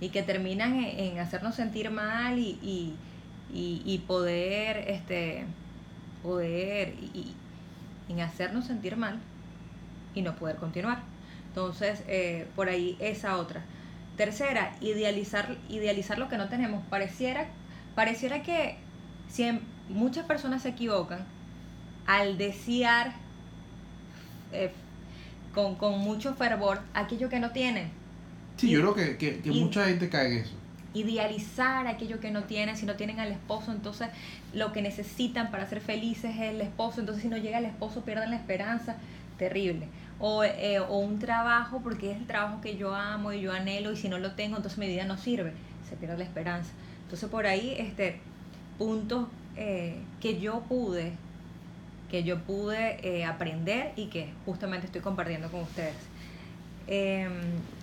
y 0.00 0.10
que 0.10 0.22
terminan 0.22 0.76
en, 0.76 1.18
hacernos 1.18 1.54
sentir 1.56 1.90
mal 1.90 2.38
y, 2.38 2.58
y, 3.52 3.82
y- 3.84 3.98
poder, 4.06 4.78
este, 4.88 5.44
poder, 6.22 6.94
y, 7.00 7.18
y- 7.18 7.34
en 8.12 8.20
hacernos 8.20 8.66
sentir 8.66 8.96
mal 8.96 9.20
y 10.14 10.22
no 10.22 10.34
poder 10.36 10.56
continuar. 10.56 11.02
Entonces, 11.48 12.02
eh, 12.08 12.48
por 12.56 12.68
ahí 12.68 12.96
esa 13.00 13.36
otra. 13.38 13.62
Tercera, 14.16 14.74
idealizar, 14.80 15.56
idealizar 15.68 16.18
lo 16.18 16.28
que 16.28 16.36
no 16.38 16.48
tenemos. 16.48 16.84
Pareciera, 16.88 17.46
pareciera 17.94 18.42
que 18.42 18.76
si 19.30 19.50
muchas 19.88 20.26
personas 20.26 20.62
se 20.62 20.70
equivocan 20.70 21.24
al 22.06 22.38
desear 22.38 23.14
eh, 24.52 24.72
con, 25.54 25.76
con 25.76 25.98
mucho 25.98 26.34
fervor 26.34 26.80
aquello 26.94 27.28
que 27.28 27.40
no 27.40 27.50
tienen. 27.50 27.90
Sí, 28.56 28.68
Y- 28.68 28.72
yo 28.72 28.80
creo 28.80 28.94
que, 28.94 29.16
que, 29.16 29.40
que 29.40 29.50
y- 29.50 29.60
mucha 29.60 29.86
gente 29.86 30.08
cae 30.08 30.26
en 30.28 30.38
eso. 30.44 30.54
Idealizar 30.94 31.86
aquello 31.86 32.20
que 32.20 32.30
no 32.30 32.44
tienen, 32.44 32.76
si 32.76 32.84
no 32.84 32.96
tienen 32.96 33.18
al 33.18 33.32
esposo, 33.32 33.72
entonces 33.72 34.08
lo 34.52 34.72
que 34.72 34.82
necesitan 34.82 35.50
para 35.50 35.66
ser 35.66 35.80
felices 35.80 36.34
es 36.36 36.40
el 36.42 36.60
esposo, 36.60 37.00
entonces 37.00 37.22
si 37.22 37.28
no 37.30 37.38
llega 37.38 37.58
el 37.58 37.64
esposo 37.64 38.02
pierden 38.02 38.30
la 38.30 38.36
esperanza, 38.36 38.96
terrible. 39.38 39.88
O, 40.18 40.44
eh, 40.44 40.80
o 40.80 40.98
un 40.98 41.18
trabajo, 41.18 41.80
porque 41.82 42.10
es 42.12 42.18
el 42.18 42.26
trabajo 42.26 42.60
que 42.60 42.76
yo 42.76 42.94
amo 42.94 43.32
y 43.32 43.40
yo 43.40 43.52
anhelo, 43.52 43.90
y 43.92 43.96
si 43.96 44.08
no 44.10 44.18
lo 44.18 44.32
tengo, 44.32 44.56
entonces 44.56 44.78
mi 44.78 44.86
vida 44.86 45.04
no 45.06 45.16
sirve, 45.16 45.52
se 45.88 45.96
pierde 45.96 46.18
la 46.18 46.24
esperanza. 46.24 46.70
Entonces 47.04 47.28
por 47.30 47.46
ahí, 47.46 47.74
este, 47.78 48.20
puntos 48.78 49.28
eh, 49.56 49.96
que 50.20 50.40
yo 50.40 50.60
pude, 50.68 51.12
que 52.10 52.22
yo 52.22 52.38
pude 52.40 52.98
eh, 53.02 53.24
aprender 53.24 53.92
y 53.96 54.06
que 54.06 54.28
justamente 54.44 54.86
estoy 54.86 55.00
compartiendo 55.00 55.48
con 55.50 55.60
ustedes. 55.62 55.94
Eh, 56.86 57.28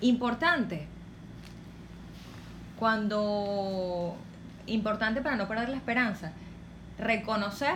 importante, 0.01 0.87
cuando, 2.77 4.15
importante 4.67 5.21
para 5.21 5.35
no 5.35 5.47
perder 5.47 5.69
la 5.69 5.77
esperanza, 5.77 6.31
reconocer, 6.97 7.75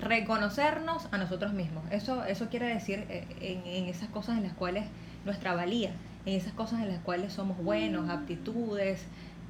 reconocernos 0.00 1.08
a 1.12 1.18
nosotros 1.18 1.52
mismos. 1.52 1.84
Eso, 1.90 2.24
eso 2.24 2.48
quiere 2.48 2.66
decir 2.66 3.06
eh, 3.08 3.26
en, 3.40 3.66
en 3.66 3.88
esas 3.88 4.08
cosas 4.08 4.36
en 4.36 4.44
las 4.44 4.52
cuales 4.54 4.86
nuestra 5.24 5.54
valía, 5.54 5.92
en 6.26 6.34
esas 6.34 6.52
cosas 6.52 6.80
en 6.80 6.88
las 6.88 7.00
cuales 7.00 7.32
somos 7.32 7.56
buenos, 7.58 8.08
aptitudes, 8.08 9.06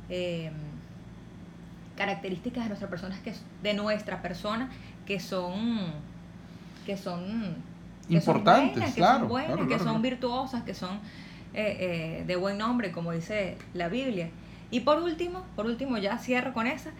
eh, 0.09 0.50
características 1.97 2.64
de 2.64 2.69
nuestra 2.69 2.88
persona 2.88 3.17
que 3.23 3.33
de 3.62 3.75
nuestra 3.75 4.21
persona 4.21 4.69
que 5.07 5.21
son 5.21 5.93
que 6.85 6.97
son 6.97 7.57
que 8.08 8.20
son 8.20 8.37
Importantes, 8.37 8.73
buenas, 8.75 8.90
que 8.94 9.00
claro, 9.00 9.18
son 9.20 9.28
buenas, 9.28 9.46
claro, 9.52 9.62
que 9.62 9.68
claro, 9.68 9.84
son 9.84 9.92
claro. 9.92 10.02
virtuosas, 10.02 10.62
que 10.64 10.75
son 10.75 10.99
eh, 11.54 11.76
eh, 12.20 12.25
de 12.26 12.37
buen 12.37 12.58
nombre, 12.58 12.92
como 12.92 13.12
dice 13.12 13.56
la 13.75 13.88
Biblia. 13.88 14.28
Y 14.70 14.80
por 14.80 15.00
último, 15.02 15.42
por 15.56 15.66
último 15.66 15.99
ya 15.99 16.18
cierro 16.18 16.52
con 16.52 16.66
esa, 16.66 16.90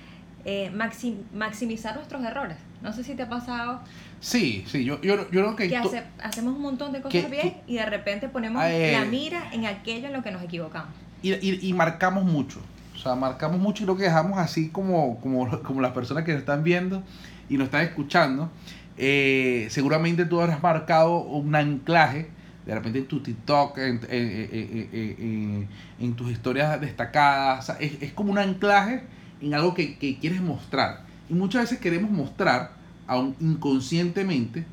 eh, 0.44 0.70
maxi- 0.75 1.16
maximizar 1.34 1.96
nuestros 1.96 2.23
errores. 2.25 2.56
No 2.82 2.92
sé 2.92 3.02
si 3.02 3.14
te 3.14 3.23
ha 3.23 3.28
pasado 3.28 3.80
Sí, 4.20 4.64
sí, 4.66 4.84
yo, 4.84 5.00
yo, 5.02 5.16
yo 5.16 5.40
creo 5.42 5.56
que... 5.56 5.68
que 5.68 5.76
hace- 5.76 6.04
hacemos 6.23 6.54
un 6.54 6.62
montón 6.62 6.92
de 6.92 7.00
cosas 7.02 7.23
que- 7.25 7.28
bien 7.30 7.42
que- 7.50 7.62
y 7.66 7.76
de 7.76 7.87
repente 7.87 8.28
ponemos 8.28 8.62
Ah, 8.62 8.70
eh. 8.73 8.92
la 8.92 9.04
mira 9.04 9.42
en 9.52 9.66
aquello 9.66 10.06
en 10.06 10.12
lo 10.12 10.23
que 10.23 10.30
nos 10.30 10.42
equivocamos. 10.42 10.90
y, 11.23 11.32
y, 11.34 11.58
y 11.68 11.73
marcamos 11.73 12.25
mucho. 12.25 12.61
O 12.94 12.99
sea, 12.99 13.14
marcamos 13.16 13.58
mucho 13.58 13.82
y 13.82 13.87
lo 13.87 13.96
que 13.96 14.04
dejamos 14.04 14.38
así 14.38 14.68
como, 14.68 15.18
como, 15.20 15.61
como 15.62 15.80
las 15.80 15.92
personas 15.92 16.25
que 16.25 16.32
nos 16.32 16.40
están 16.40 16.62
viendo 16.62 17.02
y 17.49 17.56
nos 17.58 17.66
están 17.66 17.82
escuchando. 17.82 18.50
Eh, 18.96 19.66
seguramente 19.70 20.24
tú 20.24 20.40
habrás 20.40 20.62
marcado 20.62 21.18
un 21.18 21.54
anclaje, 21.54 22.28
de 22.66 22.74
repente 22.74 22.98
en 23.00 23.06
tu 23.06 23.20
TikTok, 23.20 23.76
en, 23.78 24.00
en- 24.08 24.88
en- 24.92 25.68
en- 26.00 26.14
tus 26.14 26.30
historias 26.30 26.80
destacadas. 26.80 27.70
Es, 27.80 28.00
es 28.02 28.12
como 28.12 28.32
un 28.32 28.38
anclaje 28.38 29.02
en 29.40 29.54
algo 29.54 29.74
que, 29.74 29.96
que 29.98 30.18
quieres 30.18 30.40
mostrar. 30.40 31.04
Y 31.28 31.34
muchas 31.34 31.62
veces 31.62 31.78
queremos 31.78 32.10
mostrar, 32.10 32.72
aún 33.06 33.34
inconscientemente, 33.40 34.64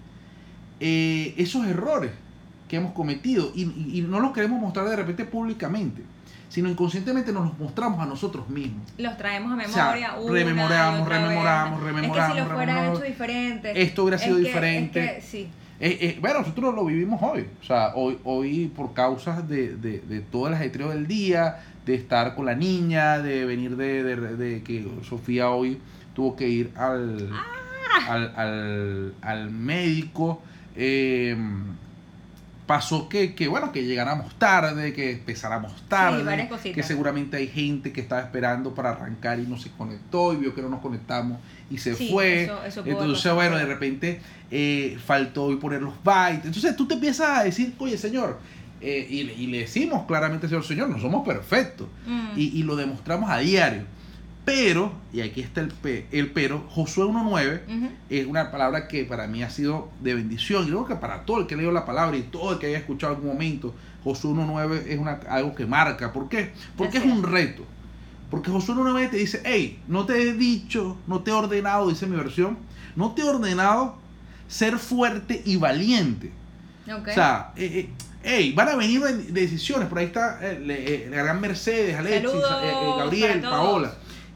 eh, 0.79 1.33
esos 1.37 1.65
errores 1.67 2.11
que 2.71 2.77
hemos 2.77 2.93
cometido 2.93 3.51
y, 3.53 3.63
y- 3.63 3.99
y 3.99 4.01
no 4.01 4.21
los 4.21 4.31
queremos 4.31 4.61
mostrar 4.61 4.87
de 4.87 4.95
repente 4.95 5.25
públicamente, 5.25 6.03
sino 6.47 6.69
inconscientemente 6.69 7.33
nos 7.33 7.49
los 7.49 7.59
mostramos 7.59 7.99
a 7.99 8.05
nosotros 8.05 8.47
mismos. 8.49 8.87
Los 8.97 9.17
traemos 9.17 9.51
a 9.51 9.55
O 9.65 9.67
sea, 9.69 9.83
memoria. 9.87 10.15
una 10.17 10.33
rememoramos, 10.33 11.09
vez. 11.09 11.19
rememoramos, 11.21 11.73
Es 11.79 11.83
que 11.85 11.91
rememoramos, 11.91 12.33
si 12.33 12.39
lo 12.39 12.45
fuera 12.45 12.59
rememoramos. 12.65 12.97
hecho 12.99 13.07
diferente. 13.07 13.81
Esto 13.81 14.03
hubiera 14.03 14.15
es 14.15 14.23
sido 14.23 14.37
que- 14.37 14.43
diferente. 14.43 15.03
es 15.03 15.11
que 15.15 15.21
sí. 15.21 15.49
Eh, 15.81 15.97
eh, 15.99 16.17
bueno, 16.21 16.39
nosotros 16.39 16.73
lo 16.73 16.85
vivimos 16.85 17.19
hoy. 17.21 17.45
O 17.59 17.63
sea, 17.65 17.91
hoy, 17.95 18.17
hoy 18.23 18.71
por 18.73 18.93
causas 18.93 19.49
de, 19.49 19.75
de, 19.75 19.99
de 19.99 20.21
todo 20.21 20.47
el 20.47 20.53
ajetreo 20.53 20.89
del 20.91 21.07
día, 21.07 21.57
de 21.85 21.95
estar 21.95 22.35
con 22.35 22.45
la 22.45 22.55
niña, 22.55 23.19
de 23.19 23.43
venir 23.45 23.75
de, 23.75 24.01
de, 24.03 24.15
de 24.37 24.63
que 24.63 24.87
Sofía 25.03 25.49
hoy 25.49 25.77
tuvo 26.13 26.37
que 26.37 26.47
ir 26.47 26.71
al, 26.77 27.29
Ah. 27.33 28.13
al, 28.13 28.33
al, 28.37 29.13
al 29.21 29.51
médico. 29.51 30.41
eh, 30.75 31.35
pasó 32.71 33.09
que, 33.09 33.35
que, 33.35 33.49
bueno, 33.49 33.73
que 33.73 33.83
llegáramos 33.83 34.33
tarde, 34.39 34.93
que 34.93 35.11
empezáramos 35.11 35.73
tarde, 35.89 36.47
que 36.73 36.83
seguramente 36.83 37.35
hay 37.35 37.49
gente 37.49 37.91
que 37.91 37.99
estaba 37.99 38.21
esperando 38.21 38.73
para 38.73 38.91
arrancar 38.91 39.39
y 39.41 39.45
no 39.45 39.57
se 39.57 39.69
conectó 39.71 40.31
y 40.31 40.37
vio 40.37 40.55
que 40.55 40.61
no 40.61 40.69
nos 40.69 40.79
conectamos 40.79 41.37
y 41.69 41.77
se 41.79 41.95
Sí, 41.95 42.07
fue. 42.09 42.43
eso- 42.43 42.63
eso 42.63 42.81
pudo 42.81 42.93
Entonces, 42.93 43.17
pasar. 43.23 43.35
bueno, 43.35 43.57
de 43.57 43.65
repente 43.65 44.21
eh, 44.49 44.97
faltó 45.05 45.43
hoy 45.43 45.57
poner 45.57 45.81
los 45.81 46.01
bytes. 46.01 46.45
Entonces 46.45 46.73
tú 46.77 46.87
te 46.87 46.93
empiezas 46.93 47.39
a 47.39 47.43
decir, 47.43 47.73
oye, 47.77 47.97
señor, 47.97 48.39
eh, 48.79 49.05
y, 49.09 49.23
le- 49.23 49.33
y 49.33 49.47
le 49.47 49.57
decimos 49.59 50.05
claramente, 50.07 50.47
señor, 50.47 50.63
señor, 50.63 50.87
no 50.87 50.97
somos 50.97 51.27
perfectos. 51.27 51.89
Mm. 52.07 52.39
Y, 52.39 52.57
y 52.59 52.63
lo 52.63 52.77
demostramos 52.77 53.29
a 53.29 53.39
diario. 53.39 53.83
Pero, 54.43 54.91
y 55.13 55.21
aquí 55.21 55.41
está 55.41 55.61
el, 55.61 55.67
pe- 55.67 56.07
el 56.11 56.31
pero, 56.31 56.65
Josué 56.69 57.05
1.9 57.05 57.61
Ujú. 57.67 57.89
es 58.09 58.25
una 58.25 58.49
palabra 58.51 58.87
que 58.87 59.05
para 59.05 59.27
mí 59.27 59.43
ha 59.43 59.49
sido 59.49 59.89
de 60.01 60.15
bendición. 60.15 60.63
Y 60.63 60.67
creo 60.67 60.85
que 60.85 60.95
para 60.95 61.25
todo 61.25 61.41
el 61.41 61.47
que 61.47 61.55
leyó 61.55 61.71
la 61.71 61.85
palabra 61.85 62.17
y 62.17 62.23
todo 62.23 62.53
el 62.53 62.59
que 62.59 62.67
haya 62.67 62.79
escuchado 62.79 63.13
en 63.13 63.17
algún 63.19 63.33
momento, 63.33 63.75
Josué 64.03 64.31
1.9 64.31 64.83
es 64.87 64.97
una, 64.99 65.19
algo 65.29 65.53
que 65.53 65.65
marca. 65.67 66.11
¿Por 66.11 66.27
qué? 66.27 66.51
Porque 66.75 66.97
es 66.97 67.05
un 67.05 67.21
reto. 67.23 67.63
Porque 68.31 68.49
Josué 68.49 68.73
1.9 68.75 69.11
te 69.11 69.17
dice, 69.17 69.41
hey, 69.45 69.79
no 69.87 70.05
te 70.05 70.19
he 70.21 70.33
dicho, 70.33 70.97
no 71.05 71.21
te 71.21 71.29
he 71.31 71.33
ordenado, 71.33 71.87
dice 71.89 72.07
mi 72.07 72.15
versión, 72.17 72.57
no 72.95 73.11
te 73.13 73.21
he 73.21 73.25
ordenado 73.25 73.97
ser 74.47 74.79
fuerte 74.79 75.41
y 75.45 75.57
valiente. 75.57 76.31
O 77.11 77.13
sea, 77.13 77.51
eh, 77.55 77.71
eh, 77.73 77.89
hey, 78.23 78.53
van 78.55 78.69
a 78.69 78.75
venir 78.75 79.01
de- 79.01 79.31
decisiones. 79.31 79.87
Por 79.87 79.99
ahí 79.99 80.05
está 80.07 80.39
eh, 80.41 80.59
eh, 80.67 81.07
la 81.11 81.17
gran 81.23 81.39
Mercedes, 81.39 81.95
Alexis, 81.95 82.23
Gabriel. 82.97 83.41
Paola. 83.51 83.93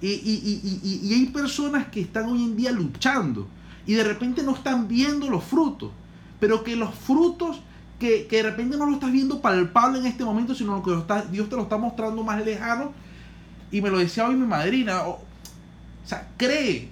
Y, 0.08 0.22
y- 0.30 0.62
y- 0.64 0.80
y- 0.84 1.08
y 1.08 1.14
hay 1.14 1.26
personas 1.28 1.88
que 1.88 2.02
están 2.02 2.26
hoy 2.26 2.44
en 2.44 2.56
día 2.56 2.72
luchando 2.72 3.48
y 3.88 3.94
de 3.94 4.04
repente 4.04 4.44
no 4.44 4.54
están 4.56 4.88
viendo 4.88 5.30
los 5.30 5.44
frutos, 5.44 5.92
pero 6.40 6.64
que 6.64 6.76
los 6.76 6.94
frutos 6.94 7.62
que, 8.00 8.28
que 8.28 8.38
de 8.38 8.44
repente 8.44 8.78
no 8.78 8.86
lo 8.86 8.94
estás 8.94 9.12
viendo 9.12 9.42
palpable 9.42 10.00
en 10.00 10.06
este 10.06 10.24
momento, 10.26 10.54
sino 10.54 10.84
que 10.84 10.92
lo 10.92 11.00
está- 11.00 11.24
Dios 11.24 11.50
te 11.50 11.56
lo 11.56 11.64
está 11.64 11.78
mostrando 11.78 12.24
más 12.24 12.44
lejano. 12.46 12.92
Y 13.72 13.82
me 13.82 13.90
lo 13.90 13.98
decía 14.00 14.28
hoy 14.28 14.36
mi 14.36 14.46
madrina. 14.46 15.04
O, 15.04 15.12
o 15.14 15.20
sea, 16.08 16.28
cree, 16.38 16.90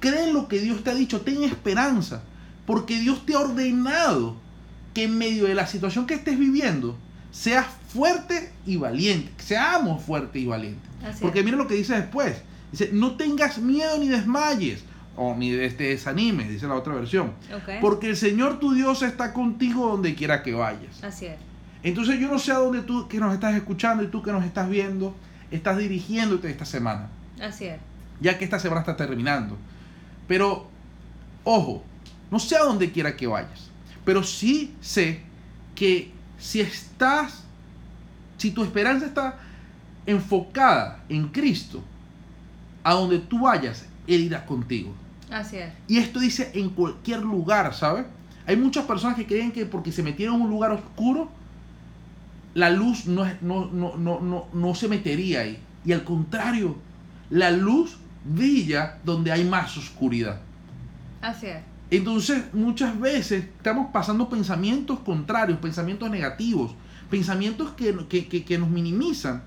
cree 0.00 0.28
en 0.28 0.34
lo 0.34 0.48
que 0.48 0.58
Dios 0.60 0.82
te 0.82 0.90
ha 0.90 0.94
dicho, 0.94 1.20
ten 1.20 1.42
esperanza, 1.44 2.22
porque 2.66 2.98
Dios 2.98 3.24
te 3.26 3.34
ha 3.34 3.40
ordenado 3.40 4.36
que 4.94 5.04
en 5.04 5.16
medio 5.18 5.44
de 5.44 5.54
la 5.54 5.66
situación 5.66 6.06
que 6.06 6.14
estés 6.14 6.38
viviendo 6.38 6.96
seas 7.30 7.66
fuerte 7.92 8.52
y 8.66 8.76
valiente. 8.76 9.30
Seamos 9.38 10.02
fuertes 10.02 10.42
y 10.42 10.46
valientes. 10.46 10.82
Así 11.04 11.18
Porque 11.20 11.42
mira 11.44 11.56
lo 11.56 11.66
que 11.68 11.74
dice 11.74 11.94
después. 11.94 12.36
Dice, 12.72 12.90
no 12.92 13.16
tengas 13.16 13.58
miedo 13.58 13.98
ni 13.98 14.08
desmayes. 14.08 14.84
O 15.16 15.34
ni 15.34 15.50
de- 15.50 15.70
te 15.70 15.84
desanimes, 15.84 16.48
dice 16.48 16.66
la 16.68 16.74
otra 16.74 16.94
versión. 16.94 17.32
Porque 17.80 18.08
el 18.10 18.16
Señor 18.16 18.60
tu 18.60 18.72
Dios 18.72 19.02
está 19.02 19.32
contigo 19.32 19.88
donde 19.88 20.14
quiera 20.14 20.42
que 20.44 20.52
vayas. 20.54 21.02
Así 21.02 21.26
es. 21.26 21.36
Entonces 21.82 22.20
yo 22.20 22.28
no 22.28 22.38
sé 22.38 22.52
a 22.52 22.58
dónde 22.58 22.82
tú 22.82 23.08
que 23.08 23.18
nos 23.18 23.34
estás 23.34 23.54
escuchando 23.56 24.02
y 24.04 24.08
tú 24.08 24.22
que 24.22 24.30
nos 24.32 24.44
estás 24.44 24.68
viendo, 24.70 25.14
estás 25.50 25.76
dirigiéndote 25.78 26.48
esta 26.50 26.64
semana. 26.64 27.08
Así 27.40 27.64
es. 27.66 27.78
Ya 28.20 28.38
que 28.38 28.44
esta 28.44 28.58
semana 28.60 28.80
está 28.82 28.96
terminando. 28.96 29.56
Pero, 30.28 30.68
ojo, 31.44 31.82
no 32.30 32.38
sé 32.38 32.56
a 32.56 32.62
dónde 32.64 32.92
quiera 32.92 33.16
que 33.16 33.26
vayas. 33.26 33.70
Pero 34.04 34.22
sí 34.22 34.74
sé 34.80 35.22
que 35.74 36.12
si 36.38 36.60
estás, 36.60 37.42
si 38.36 38.50
tu 38.52 38.62
esperanza 38.62 39.06
está 39.06 39.36
enfocada 40.06 41.02
en 41.08 41.28
Cristo, 41.28 41.82
a 42.84 42.94
donde 42.94 43.18
tú 43.18 43.40
vayas, 43.40 43.86
Él 44.06 44.22
irá 44.22 44.44
contigo. 44.46 44.94
Así 45.30 45.56
es. 45.58 45.72
Y 45.86 45.98
esto 45.98 46.20
dice 46.20 46.50
en 46.54 46.70
cualquier 46.70 47.20
lugar, 47.20 47.74
¿sabes? 47.74 48.06
Hay 48.46 48.56
muchas 48.56 48.86
personas 48.86 49.16
que 49.16 49.26
creen 49.26 49.52
que 49.52 49.66
porque 49.66 49.92
se 49.92 50.02
metieron 50.02 50.36
en 50.36 50.42
un 50.42 50.50
lugar 50.50 50.70
oscuro, 50.72 51.30
la 52.54 52.70
luz 52.70 53.06
no, 53.06 53.24
es- 53.26 53.40
no, 53.42 53.66
no, 53.66 53.96
no, 53.96 54.20
no, 54.20 54.46
no 54.52 54.74
se 54.74 54.88
metería 54.88 55.40
ahí. 55.40 55.58
Y 55.84 55.92
al 55.92 56.02
contrario, 56.04 56.76
la 57.30 57.50
luz 57.50 57.98
brilla 58.24 58.98
donde 59.04 59.30
hay 59.32 59.44
más 59.44 59.76
oscuridad. 59.76 60.40
Así 61.20 61.46
es. 61.46 61.58
Entonces, 61.90 62.42
muchas 62.52 62.98
veces 63.00 63.44
estamos 63.44 63.90
pasando 63.92 64.28
pensamientos 64.28 64.98
contrarios, 65.00 65.58
pensamientos 65.58 66.10
negativos, 66.10 66.72
pensamientos 67.10 67.70
que, 67.72 67.96
que, 68.08 68.26
que- 68.28 68.44
que 68.44 68.58
nos 68.58 68.68
minimizan. 68.68 69.42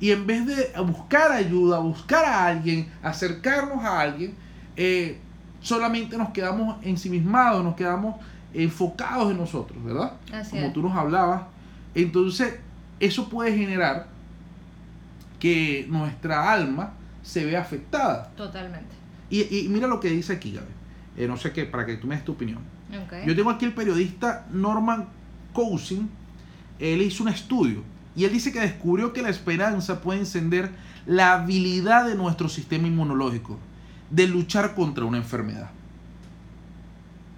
Y 0.00 0.10
en 0.12 0.26
vez 0.26 0.46
de 0.46 0.72
buscar 0.82 1.32
ayuda, 1.32 1.78
buscar 1.80 2.24
a 2.24 2.46
alguien, 2.46 2.88
acercarnos 3.02 3.84
a 3.84 4.00
alguien, 4.00 4.34
eh, 4.76 5.18
solamente 5.60 6.16
nos 6.16 6.30
quedamos 6.30 6.76
ensimismados, 6.84 7.64
nos 7.64 7.74
quedamos 7.74 8.14
enfocados 8.54 9.30
en 9.32 9.38
nosotros, 9.38 9.82
¿verdad? 9.84 10.12
Así 10.32 10.50
Como 10.52 10.66
es. 10.66 10.72
tú 10.72 10.82
nos 10.82 10.96
hablabas. 10.96 11.42
Entonces, 11.94 12.54
eso 13.00 13.28
puede 13.28 13.56
generar 13.56 14.06
que 15.38 15.86
nuestra 15.88 16.52
alma 16.52 16.92
se 17.22 17.44
vea 17.44 17.60
afectada. 17.60 18.30
Totalmente. 18.36 18.94
Y, 19.30 19.42
y 19.56 19.68
mira 19.68 19.86
lo 19.86 20.00
que 20.00 20.08
dice 20.08 20.32
aquí, 20.34 20.52
Gaby. 20.52 20.66
Eh, 21.16 21.26
no 21.28 21.36
sé 21.36 21.52
qué, 21.52 21.64
para 21.64 21.84
que 21.84 21.96
tú 21.96 22.06
me 22.06 22.14
des 22.14 22.24
tu 22.24 22.32
opinión. 22.32 22.60
Yo 23.26 23.36
tengo 23.36 23.50
aquí 23.50 23.64
el 23.66 23.74
periodista 23.74 24.46
Norman 24.52 25.06
Cousin. 25.52 26.08
Él 26.78 27.02
hizo 27.02 27.22
un 27.22 27.28
estudio 27.28 27.82
y 28.16 28.24
él 28.24 28.32
dice 28.32 28.52
que 28.52 28.60
descubrió 28.60 29.12
que 29.12 29.22
la 29.22 29.30
esperanza 29.30 30.00
puede 30.00 30.20
encender 30.20 30.70
la 31.06 31.32
habilidad 31.34 32.06
de 32.06 32.14
nuestro 32.14 32.48
sistema 32.48 32.86
inmunológico 32.88 33.58
de 34.10 34.26
luchar 34.26 34.74
contra 34.74 35.04
una 35.04 35.18
enfermedad. 35.18 35.70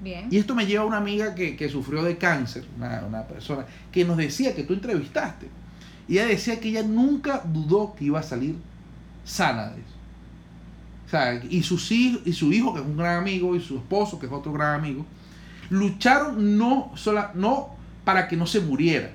Bien. 0.02 0.28
Y 0.30 0.38
esto 0.38 0.54
me 0.54 0.64
lleva 0.66 0.84
a 0.84 0.86
una 0.86 0.96
amiga 0.96 1.34
que, 1.34 1.56
que 1.56 1.68
sufrió 1.68 2.02
de 2.02 2.16
cáncer, 2.16 2.64
una, 2.76 3.04
una 3.06 3.22
persona, 3.24 3.66
que 3.92 4.04
nos 4.04 4.16
decía 4.16 4.54
que 4.54 4.62
tú 4.62 4.72
entrevistaste. 4.72 5.48
Y 6.08 6.14
ella 6.14 6.26
decía 6.26 6.58
que 6.58 6.70
ella 6.70 6.82
nunca 6.82 7.42
dudó 7.44 7.94
que 7.94 8.06
iba 8.06 8.18
a 8.18 8.22
salir 8.22 8.56
sana 9.24 9.68
de 9.68 9.80
eso. 9.80 9.94
O 11.06 11.10
sea, 11.10 11.34
y, 11.44 11.62
sus 11.62 11.90
hij- 11.90 12.20
y 12.24 12.32
su 12.32 12.52
hijo, 12.52 12.72
que 12.72 12.80
es 12.80 12.86
un 12.86 12.96
gran 12.96 13.18
amigo, 13.18 13.54
y 13.54 13.60
su 13.60 13.76
esposo, 13.76 14.18
que 14.18 14.26
es 14.26 14.32
otro 14.32 14.52
gran 14.52 14.74
amigo, 14.80 15.04
lucharon 15.68 16.56
no, 16.56 16.92
sola, 16.94 17.32
no 17.34 17.68
para 18.04 18.26
que 18.26 18.36
no 18.36 18.46
se 18.46 18.60
muriera, 18.60 19.10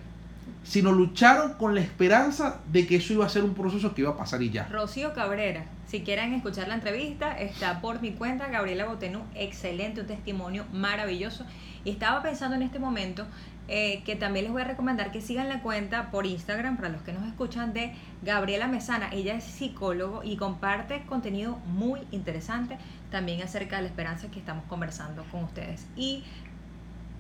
sino 0.66 0.92
lucharon 0.92 1.54
con 1.54 1.76
la 1.76 1.82
esperanza 1.82 2.60
de 2.72 2.88
que 2.88 2.96
eso 2.96 3.14
iba 3.14 3.26
a 3.26 3.30
ser 3.30 3.44
un 3.44 3.54
proceso 3.54 3.94
que 3.94 4.02
iba 4.02 4.12
a 4.12 4.18
pasar 4.18 4.42
y 4.42 4.50
ya. 4.50 4.68
Rocío 4.68 5.14
Cabrera, 5.14 5.66
si 5.88 6.02
quieren 6.02 6.34
escuchar 6.34 6.68
la 6.68 6.74
entrevista, 6.74 7.40
está 7.40 7.82
por 7.82 8.02
mi 8.02 8.12
cuenta, 8.12 8.48
Gabriela 8.48 8.86
Botenú, 8.86 9.22
excelente, 9.36 10.02
un 10.02 10.08
testimonio 10.08 10.66
maravilloso. 10.74 11.46
Y 11.84 11.92
estaba 11.92 12.24
pensando 12.24 12.56
en 12.56 12.64
este 12.64 12.80
momento 12.80 13.28
eh, 13.68 14.02
que 14.06 14.16
también 14.16 14.46
les 14.46 14.52
voy 14.52 14.64
a 14.64 14.66
recomendar 14.66 15.12
que 15.12 15.22
sigan 15.22 15.50
la 15.50 15.62
cuenta 15.62 16.10
por 16.10 16.26
Instagram, 16.26 16.78
para 16.78 16.90
los 16.90 17.04
que 17.04 17.14
nos 17.14 17.28
escuchan, 17.28 17.72
de 17.74 17.94
Gabriela 18.24 18.68
Mesana. 18.68 19.10
Ella 19.12 19.36
es 19.36 19.44
psicólogo 19.44 20.24
y 20.24 20.36
comparte 20.36 21.04
contenido 21.06 21.58
muy 21.68 22.02
interesante 22.12 22.80
también 23.12 23.44
acerca 23.44 23.76
de 23.76 23.84
la 23.84 23.88
esperanza 23.90 24.32
que 24.32 24.40
estamos 24.40 24.66
conversando 24.66 25.24
con 25.32 25.44
ustedes. 25.44 25.86
Y 25.96 26.24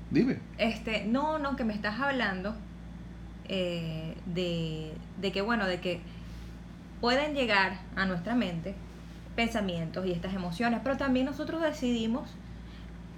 Dime. 0.10 0.40
este, 0.58 1.06
no, 1.06 1.38
no, 1.38 1.56
que 1.56 1.64
me 1.64 1.76
estás 1.76 2.00
hablando 2.00 2.56
eh, 3.50 4.16
de, 4.26 4.92
de 5.22 5.32
que, 5.32 5.42
bueno, 5.42 5.66
de 5.68 5.80
que 5.80 6.00
pueden 7.02 7.34
llegar 7.36 7.80
a 7.96 8.06
nuestra 8.06 8.36
mente 8.36 8.76
pensamientos 9.36 10.06
y 10.06 10.12
estas 10.12 10.34
emociones, 10.34 10.80
pero 10.84 10.98
también 10.98 11.26
nosotros 11.26 11.62
decidimos 11.62 12.30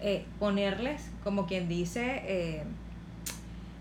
eh, 0.02 0.26
ponerles, 0.40 1.10
como 1.24 1.46
quien 1.46 1.68
dice, 1.68 2.22
eh, 2.26 2.64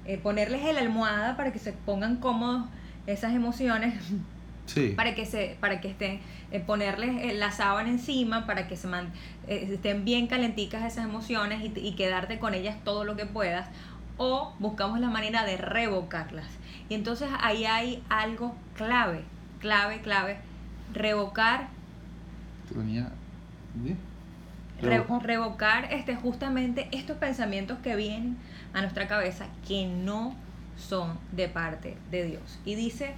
eh, 0.05 0.19
ponerles 0.19 0.65
el 0.65 0.79
almohada 0.79 1.37
para 1.37 1.53
que 1.53 1.59
se 1.59 1.73
pongan 1.73 2.17
cómodos 2.17 2.67
esas 3.07 3.33
emociones 3.35 3.95
Sí. 4.67 4.95
para 4.97 5.15
que 5.15 5.27
se 5.27 5.57
para 5.61 5.81
que 5.81 5.87
estén 5.89 6.19
ponerles 6.67 7.33
la 7.37 7.53
sábana 7.53 7.89
encima 7.89 8.47
para 8.47 8.67
que 8.67 8.75
se 8.77 8.89
man- 8.89 9.13
eh, 9.47 9.69
estén 9.73 10.05
bien 10.05 10.27
calenticas 10.27 10.83
esas 10.83 11.05
emociones 11.05 11.63
y, 11.63 11.73
y 11.79 11.93
quedarte 11.95 12.41
con 12.41 12.53
ellas 12.53 12.77
todo 12.83 13.05
lo 13.05 13.15
que 13.15 13.27
puedas 13.27 13.69
o 14.19 14.55
buscamos 14.59 14.99
la 15.01 15.09
manera 15.11 15.45
de 15.45 15.57
revocarlas 15.57 16.47
y 16.89 16.95
entonces 16.95 17.29
ahí 17.41 17.65
hay 17.67 18.03
algo 18.09 18.55
clave 18.75 19.25
clave 19.61 20.01
clave 20.01 20.39
revocar 20.93 21.69
Tenía- 22.73 23.11
¿sí? 23.85 23.97
Re- 24.81 24.89
Revocar. 24.91 25.27
revocar 25.27 25.93
este, 25.93 26.15
justamente 26.17 26.89
estos 26.93 27.17
pensamientos 27.19 27.79
que 27.79 27.97
vienen 27.97 28.37
a 28.75 28.81
nuestra 28.83 29.07
cabeza 29.09 29.47
que 29.67 29.87
no 29.87 30.35
son 30.77 31.19
de 31.33 31.49
parte 31.49 31.97
de 32.11 32.25
Dios. 32.27 32.59
Y 32.67 32.75
dice 32.75 33.15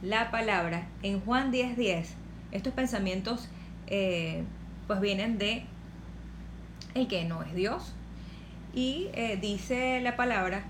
la 0.00 0.30
palabra 0.30 0.86
en 1.02 1.20
Juan 1.20 1.52
10:10, 1.52 1.76
10, 1.76 2.14
estos 2.52 2.72
pensamientos 2.72 3.48
eh, 3.88 4.44
pues 4.86 5.00
vienen 5.00 5.36
de 5.36 5.64
el 6.94 7.08
que 7.08 7.24
no 7.24 7.42
es 7.42 7.54
Dios. 7.54 7.94
Y 8.74 9.08
eh, 9.14 9.38
dice 9.40 10.00
la 10.00 10.16
palabra 10.16 10.64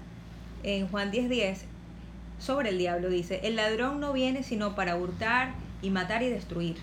en 0.62 0.88
Juan 0.88 1.10
10:10 1.12 1.28
10, 1.28 1.64
sobre 2.38 2.70
el 2.70 2.78
diablo, 2.78 3.08
dice, 3.08 3.40
el 3.44 3.56
ladrón 3.56 4.00
no 4.00 4.12
viene 4.12 4.42
sino 4.42 4.74
para 4.74 4.96
hurtar 4.96 5.54
y 5.80 5.90
matar 5.90 6.22
y 6.22 6.28
destruir. 6.28 6.76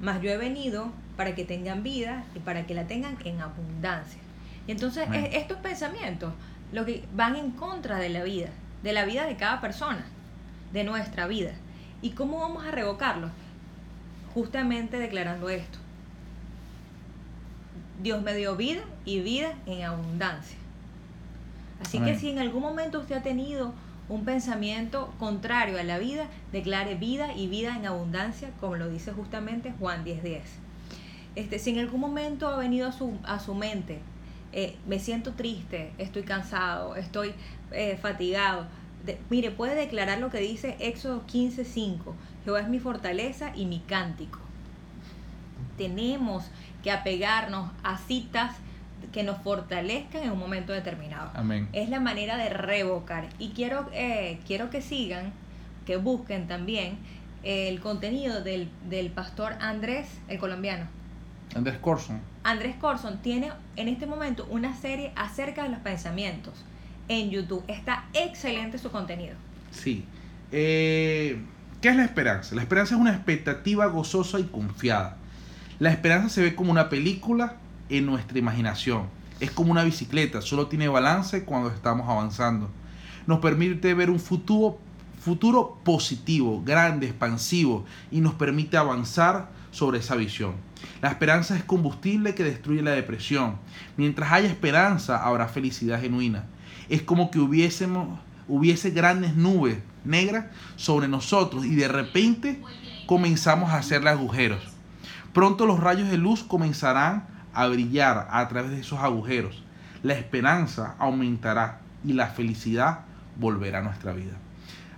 Mas 0.00 0.22
yo 0.22 0.30
he 0.30 0.36
venido 0.36 0.92
para 1.16 1.34
que 1.34 1.44
tengan 1.44 1.82
vida 1.82 2.24
y 2.34 2.38
para 2.40 2.66
que 2.66 2.74
la 2.74 2.86
tengan 2.86 3.16
en 3.24 3.40
abundancia. 3.40 4.20
Y 4.66 4.72
entonces 4.72 5.08
es- 5.26 5.34
estos 5.34 5.58
pensamientos 5.58 6.32
lo 6.72 6.84
que 6.84 7.04
van 7.14 7.36
en 7.36 7.50
contra 7.52 7.98
de 7.98 8.08
la 8.08 8.22
vida, 8.24 8.48
de 8.82 8.92
la 8.92 9.04
vida 9.04 9.26
de 9.26 9.36
cada 9.36 9.60
persona, 9.60 10.04
de 10.72 10.84
nuestra 10.84 11.26
vida. 11.26 11.52
¿Y 12.02 12.10
cómo 12.10 12.40
vamos 12.40 12.64
a 12.66 12.70
revocarlos? 12.70 13.30
Justamente 14.34 14.98
declarando 14.98 15.48
esto. 15.48 15.78
Dios 18.02 18.22
me 18.22 18.34
dio 18.34 18.56
vida 18.56 18.82
y 19.04 19.20
vida 19.20 19.54
en 19.66 19.82
abundancia. 19.84 20.56
Así 21.80 21.98
Amén. 21.98 22.14
que 22.14 22.20
si 22.20 22.30
en 22.30 22.38
algún 22.38 22.62
momento 22.62 23.00
usted 23.00 23.16
ha 23.16 23.22
tenido 23.22 23.72
un 24.08 24.24
pensamiento 24.24 25.12
contrario 25.18 25.78
a 25.78 25.82
la 25.82 25.98
vida, 25.98 26.26
declare 26.52 26.94
vida 26.94 27.34
y 27.34 27.48
vida 27.48 27.76
en 27.76 27.86
abundancia, 27.86 28.50
como 28.60 28.76
lo 28.76 28.88
dice 28.88 29.12
justamente 29.12 29.72
Juan 29.78 30.04
10:10. 30.04 30.42
Este, 31.34 31.58
si 31.58 31.70
en 31.70 31.80
algún 31.80 32.00
momento 32.00 32.48
ha 32.48 32.56
venido 32.56 32.88
a 32.88 32.92
su, 32.92 33.18
a 33.24 33.40
su 33.40 33.54
mente, 33.54 33.98
eh, 34.52 34.76
me 34.86 34.98
siento 34.98 35.32
triste, 35.32 35.92
estoy 35.98 36.22
cansado, 36.22 36.96
estoy 36.96 37.34
eh, 37.72 37.98
fatigado, 38.00 38.66
de- 39.04 39.18
mire, 39.28 39.50
puede 39.50 39.74
declarar 39.74 40.18
lo 40.18 40.30
que 40.30 40.38
dice 40.38 40.76
Éxodo 40.80 41.24
15:5, 41.26 42.14
Jehová 42.44 42.60
es 42.60 42.68
mi 42.68 42.78
fortaleza 42.78 43.52
y 43.54 43.66
mi 43.66 43.80
cántico. 43.80 44.38
Tenemos 45.76 46.44
que 46.82 46.90
apegarnos 46.90 47.70
a 47.82 47.98
citas 47.98 48.56
que 49.12 49.22
nos 49.22 49.38
fortalezcan 49.38 50.22
en 50.22 50.30
un 50.30 50.38
momento 50.38 50.72
determinado 50.72 51.30
Amén. 51.34 51.68
es 51.72 51.88
la 51.88 52.00
manera 52.00 52.36
de 52.36 52.48
revocar. 52.50 53.28
Y 53.38 53.50
quiero, 53.50 53.88
eh, 53.92 54.40
quiero 54.46 54.70
que 54.70 54.82
sigan, 54.82 55.32
que 55.84 55.96
busquen 55.96 56.48
también 56.48 56.98
el 57.42 57.80
contenido 57.80 58.42
del, 58.42 58.68
del 58.88 59.10
pastor 59.10 59.54
Andrés, 59.60 60.08
el 60.28 60.38
colombiano. 60.38 60.86
Andrés 61.54 61.78
Corson. 61.78 62.20
Andrés 62.42 62.76
Corson 62.76 63.18
tiene 63.22 63.52
en 63.76 63.88
este 63.88 64.06
momento 64.06 64.46
una 64.50 64.76
serie 64.76 65.12
acerca 65.16 65.62
de 65.62 65.68
los 65.68 65.78
pensamientos 65.78 66.54
en 67.08 67.30
YouTube. 67.30 67.64
Está 67.68 68.04
excelente 68.12 68.78
su 68.78 68.90
contenido. 68.90 69.34
Sí. 69.70 70.04
Eh, 70.52 71.40
¿Qué 71.80 71.88
es 71.88 71.96
la 71.96 72.04
esperanza? 72.04 72.54
La 72.54 72.62
esperanza 72.62 72.94
es 72.94 73.00
una 73.00 73.12
expectativa 73.12 73.86
gozosa 73.86 74.40
y 74.40 74.44
confiada. 74.44 75.16
La 75.78 75.90
esperanza 75.90 76.30
se 76.30 76.40
ve 76.40 76.54
como 76.54 76.70
una 76.70 76.88
película 76.88 77.56
en 77.90 78.06
nuestra 78.06 78.38
imaginación. 78.38 79.08
Es 79.40 79.50
como 79.50 79.72
una 79.72 79.84
bicicleta, 79.84 80.40
solo 80.40 80.68
tiene 80.68 80.88
balance 80.88 81.44
cuando 81.44 81.68
estamos 81.68 82.08
avanzando. 82.08 82.70
nos 83.26 83.40
permite 83.40 83.92
ver 83.92 84.08
un 84.08 84.18
futuro, 84.18 84.78
futuro 85.20 85.78
positivo, 85.84 86.62
grande, 86.64 87.08
expansivo 87.08 87.84
y 88.10 88.22
nos 88.22 88.32
permite 88.34 88.78
avanzar 88.78 89.50
sobre 89.70 89.98
esa 89.98 90.16
visión. 90.16 90.54
La 91.02 91.10
esperanza 91.10 91.54
es 91.54 91.64
combustible 91.64 92.34
que 92.34 92.44
destruye 92.44 92.80
la 92.80 92.92
depresión. 92.92 93.56
Mientras 93.98 94.32
haya 94.32 94.48
esperanza, 94.48 95.22
habrá 95.22 95.46
felicidad 95.46 96.00
genuina. 96.00 96.46
Es 96.88 97.02
como 97.02 97.30
que 97.30 97.38
hubiésemos, 97.38 98.18
hubiese 98.48 98.92
grandes 98.92 99.36
nubes 99.36 99.76
negras 100.06 100.46
sobre 100.76 101.06
nosotros 101.06 101.66
y 101.66 101.74
de 101.74 101.88
repente 101.88 102.62
comenzamos 103.06 103.70
a 103.72 103.78
hacerle 103.78 104.08
agujeros. 104.08 104.75
Pronto 105.36 105.66
los 105.66 105.80
rayos 105.80 106.08
de 106.08 106.16
luz 106.16 106.42
comenzarán 106.42 107.26
a 107.52 107.66
brillar 107.66 108.26
a 108.30 108.48
través 108.48 108.70
de 108.70 108.80
esos 108.80 109.00
agujeros. 109.00 109.62
La 110.02 110.14
esperanza 110.14 110.94
aumentará 110.98 111.80
y 112.02 112.14
la 112.14 112.28
felicidad 112.28 113.00
volverá 113.38 113.80
a 113.80 113.82
nuestra 113.82 114.14
vida. 114.14 114.32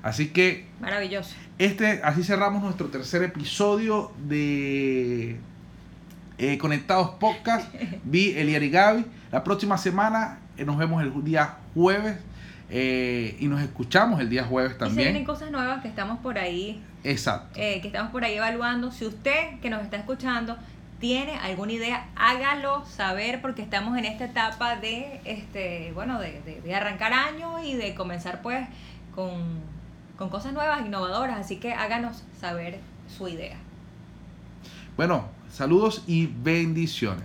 Así 0.01 0.29
que 0.29 0.69
Maravilloso. 0.81 1.35
este, 1.59 2.03
así 2.05 2.23
cerramos 2.23 2.63
nuestro 2.63 2.87
tercer 2.87 3.25
episodio 3.25 4.13
de 4.29 5.41
eh, 6.39 6.57
Conectados 6.59 7.17
Podcast. 7.19 7.75
Vi 8.05 8.31
Eliar 8.39 8.63
y 8.63 8.71
Gaby. 8.71 9.07
La 9.33 9.43
próxima 9.43 9.77
semana 9.77 10.39
eh, 10.57 10.65
nos 10.65 10.79
vemos 10.79 11.03
el 11.03 11.25
día 11.25 11.57
jueves 11.75 12.17
eh, 12.71 13.37
y 13.41 13.49
nos 13.49 13.61
escuchamos 13.61 14.21
el 14.21 14.31
día 14.31 14.45
jueves 14.45 14.77
Y 14.77 14.79
se 14.79 14.85
vienen 14.85 15.05
también. 15.07 15.25
cosas 15.25 15.51
nuevas 15.51 15.83
que 15.83 15.89
estamos 15.89 16.21
por 16.21 16.39
ahí, 16.39 16.81
Exacto. 17.05 17.59
eh, 17.61 17.81
que 17.81 17.87
estamos 17.89 18.11
por 18.13 18.25
ahí 18.25 18.35
evaluando. 18.37 18.91
Si 18.91 19.07
usted 19.07 19.61
que 19.61 19.71
nos 19.71 19.83
está 19.83 19.97
escuchando 19.97 20.57
tiene 21.01 21.37
alguna 21.37 21.73
idea, 21.73 22.09
hágalo 22.17 22.85
saber 22.85 23.41
porque 23.41 23.63
estamos 23.63 23.97
en 23.97 24.05
esta 24.05 24.25
etapa 24.25 24.77
de, 24.77 25.21
este, 25.25 25.93
bueno, 25.95 26.19
de, 26.19 26.41
de- 26.43 26.61
de 26.61 26.75
arrancar 26.75 27.13
año 27.13 27.63
y 27.63 27.75
de 27.75 27.95
comenzar 27.95 28.43
pues 28.43 28.67
con, 29.15 29.61
con 30.17 30.29
cosas 30.29 30.53
nuevas, 30.53 30.85
innovadoras. 30.85 31.39
Así 31.39 31.57
que 31.57 31.73
háganos 31.73 32.25
saber 32.41 32.81
su 33.17 33.29
idea. 33.29 33.57
Bueno, 34.97 35.29
saludos 35.53 36.03
y 36.09 36.27
bendiciones. 36.27 37.25